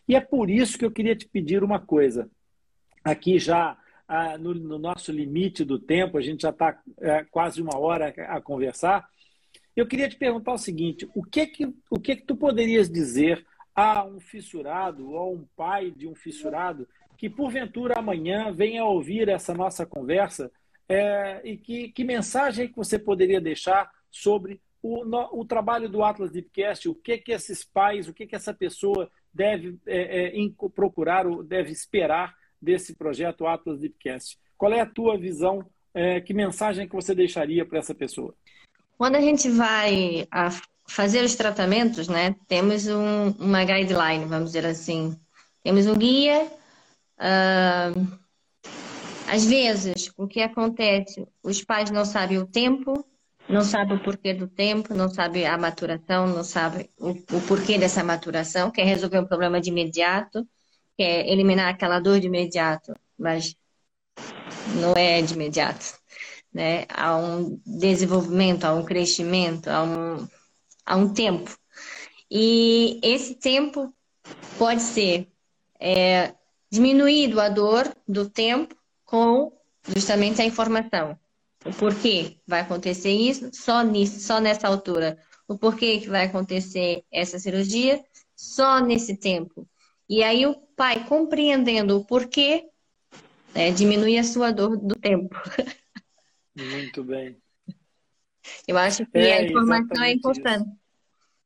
[0.09, 2.31] E é por isso que eu queria te pedir uma coisa.
[3.05, 3.77] Aqui já
[4.09, 8.09] ah, no, no, nosso limite do tempo, a gente já está é, quase uma hora
[8.29, 9.09] a, conversar.
[9.75, 13.45] Eu queria te perguntar o seguinte: o que que, o que, que tu poderias dizer
[13.75, 19.29] a um fissurado ou a um pai de um fissurado que porventura amanhã venha ouvir
[19.29, 20.51] essa nossa conversa
[20.89, 26.03] é, e que, que mensagem que você poderia deixar sobre o, no, o trabalho do
[26.03, 30.51] Atlas Deepcast, o que que esses pais, o que que essa pessoa deve é, é,
[30.75, 34.39] procurar ou deve esperar desse projeto Atlas Deepcast?
[34.59, 35.65] Qual é a tua visão?
[35.95, 38.35] É, que mensagem que você deixaria para essa pessoa?
[38.97, 40.49] Quando a gente vai a
[40.89, 45.15] fazer os tratamentos, né, temos um, uma guideline, vamos dizer assim.
[45.63, 46.51] Temos um guia
[47.23, 48.19] Uh,
[49.29, 51.27] às vezes, o que acontece?
[51.43, 53.05] Os pais não sabem o tempo,
[53.49, 57.79] não sabem o porquê do tempo, não sabem a maturação, não sabem o, o porquê
[57.79, 60.47] dessa maturação, quer resolver um problema de imediato,
[60.97, 63.57] quer eliminar aquela dor de imediato, mas
[64.81, 65.99] não é de imediato.
[66.53, 66.85] Né?
[66.89, 70.29] Há um desenvolvimento, há um crescimento, há um,
[70.85, 71.57] há um tempo.
[72.31, 73.93] E esse tempo
[74.59, 75.29] pode ser
[75.79, 76.35] é,
[76.71, 78.75] diminuído a dor do tempo
[79.05, 79.53] com
[79.95, 81.19] justamente a informação.
[81.65, 85.19] O porquê vai acontecer isso, só, nisso, só nessa altura.
[85.47, 88.03] O porquê que vai acontecer essa cirurgia,
[88.35, 89.69] só nesse tempo.
[90.09, 92.69] E aí o pai, compreendendo o porquê,
[93.55, 95.37] né, diminui a sua dor do tempo.
[96.55, 97.37] Muito bem.
[98.67, 100.69] Eu acho que é, a informação é importante.
[100.69, 100.79] Isso.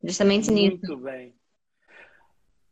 [0.02, 0.86] Justamente Muito nisso.
[0.86, 1.34] Muito bem.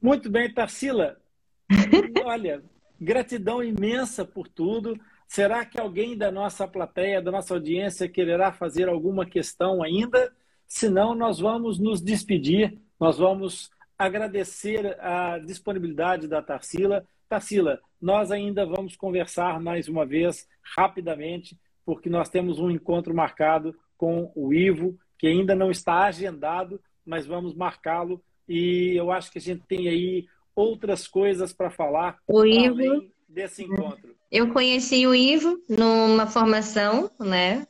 [0.00, 1.20] Muito bem, Tarsila.
[2.24, 2.62] Olha,
[3.00, 4.98] gratidão imensa por tudo.
[5.26, 10.32] Será que alguém da nossa plateia, da nossa audiência, quererá fazer alguma questão ainda?
[10.66, 17.06] Se não, nós vamos nos despedir, nós vamos agradecer a disponibilidade da Tarsila.
[17.28, 20.46] Tarsila, nós ainda vamos conversar mais uma vez,
[20.76, 26.80] rapidamente, porque nós temos um encontro marcado com o Ivo, que ainda não está agendado,
[27.04, 28.22] mas vamos marcá-lo.
[28.48, 33.64] E eu acho que a gente tem aí outras coisas para falar o Ivo, desse
[33.64, 34.03] encontro?
[34.34, 37.64] Eu conheci o Ivo numa formação, né?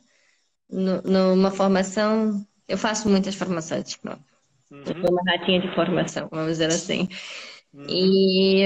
[0.70, 2.42] numa formação.
[2.66, 4.82] Eu faço muitas formações, tipo, uhum.
[4.86, 7.06] eu sou uma ratinha de formação, vamos dizer assim.
[7.70, 7.84] Uhum.
[7.86, 8.62] E,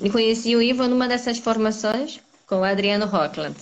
[0.00, 3.58] e conheci o Ivo numa dessas formações com o Adriano Rockland.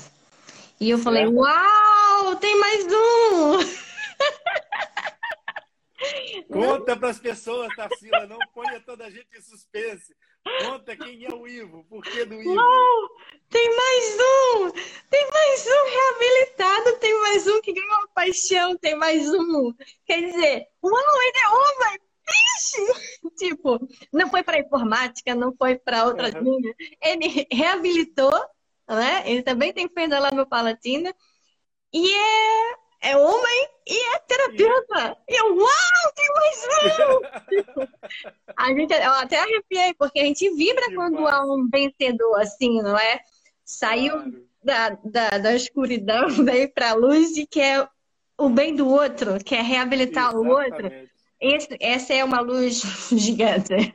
[0.79, 3.59] E eu falei, uau, tem mais um!
[6.53, 10.15] Conta para as pessoas, Tarsila, não ponha toda a gente em suspense.
[10.45, 12.55] Conta quem é o Ivo, por que do Ivo?
[12.55, 13.09] Uau,
[13.51, 14.71] tem mais um!
[15.11, 19.73] Tem mais um reabilitado, tem mais um que ganhou paixão, tem mais um.
[20.07, 22.01] Quer dizer, uau, ele é homem!
[22.29, 23.31] Vixe!
[23.37, 23.79] Tipo,
[24.13, 26.61] não foi para informática, não foi para outra uhum.
[27.03, 28.39] Ele reabilitou,
[28.89, 29.23] né?
[29.31, 31.15] Ele também tem fenda lá no Palatina.
[31.93, 35.17] E é é homem e é terapeuta.
[35.29, 36.67] E eu, uau, tem mais
[37.01, 37.87] um!
[38.57, 42.83] a gente, eu até arrepiei, porque a gente vibra que quando há um vencedor, assim,
[42.83, 43.21] não é?
[43.65, 44.49] Saiu claro.
[44.63, 47.89] da, da, da escuridão, veio para a luz e quer
[48.37, 50.49] o bem do outro, quer reabilitar Exatamente.
[50.49, 51.09] o outro.
[51.41, 52.83] Esse, essa é uma luz
[53.13, 53.95] gigante.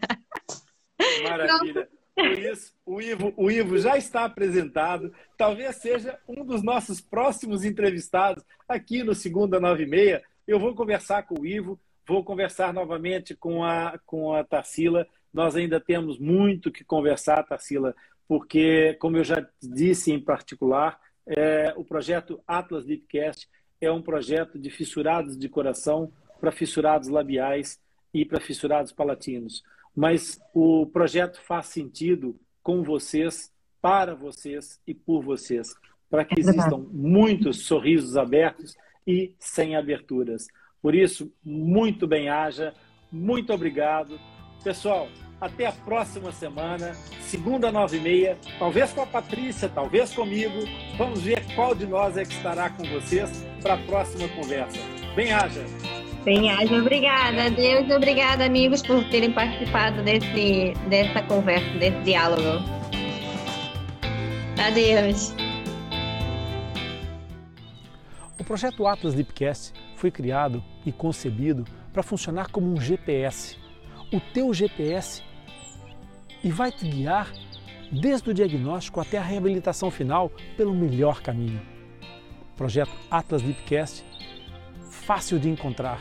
[1.24, 1.90] Maravilha.
[2.16, 5.12] Por isso, o Ivo, o Ivo já está apresentado.
[5.38, 10.24] Talvez seja um dos nossos próximos entrevistados aqui no Segunda Nove e Meia.
[10.48, 15.08] Eu vou conversar com o Ivo, vou conversar novamente com a, com a Tarsila.
[15.34, 17.96] Nós ainda temos muito que conversar, Tarsila,
[18.28, 23.50] porque, como eu já disse em particular, é, o projeto Atlas Lipcast
[23.82, 27.80] é um projeto de fissurados de coração para fissurados labiais
[28.14, 29.64] e para fissurados palatinos.
[29.96, 35.76] Mas o projeto faz sentido com vocês, para vocês e por vocês,
[36.10, 38.76] para que existam muitos sorrisos abertos
[39.06, 40.48] e sem aberturas.
[40.82, 42.74] Por isso, muito bem-haja,
[43.12, 44.20] muito obrigado.
[44.64, 45.08] Pessoal,
[45.40, 50.60] até a próxima semana, segunda, nove e meia, talvez com a Patrícia, talvez comigo.
[50.98, 54.80] Vamos ver qual de nós é que estará com vocês para a próxima conversa.
[55.16, 56.03] Bem-haja!
[56.24, 57.50] Bem-haja, obrigada.
[57.50, 62.64] Deus, obrigada, amigos, por terem participado desse, dessa conversa, desse diálogo.
[64.58, 65.36] Adeus.
[68.40, 73.58] O projeto Atlas Deepcast foi criado e concebido para funcionar como um GPS.
[74.12, 75.22] O teu GPS
[76.42, 77.34] e vai te guiar
[77.92, 81.62] desde o diagnóstico até a reabilitação final pelo melhor caminho.
[82.56, 84.06] Projeto Atlas Deepcast,
[85.06, 86.00] fácil de encontrar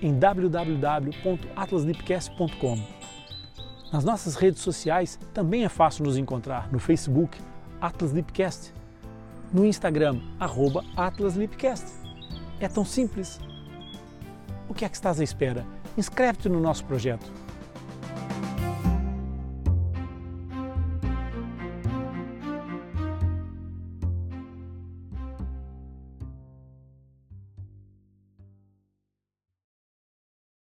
[0.00, 2.78] em www.atlasdeepcast.com.
[3.92, 7.36] Nas nossas redes sociais também é fácil nos encontrar no Facebook
[7.80, 8.72] Atlas Deepcast,
[9.52, 11.86] no Instagram arroba Atlas Deepcast.
[12.60, 13.40] É tão simples.
[14.68, 15.66] O que é que estás à espera?
[15.98, 17.32] Inscreve-te no nosso projeto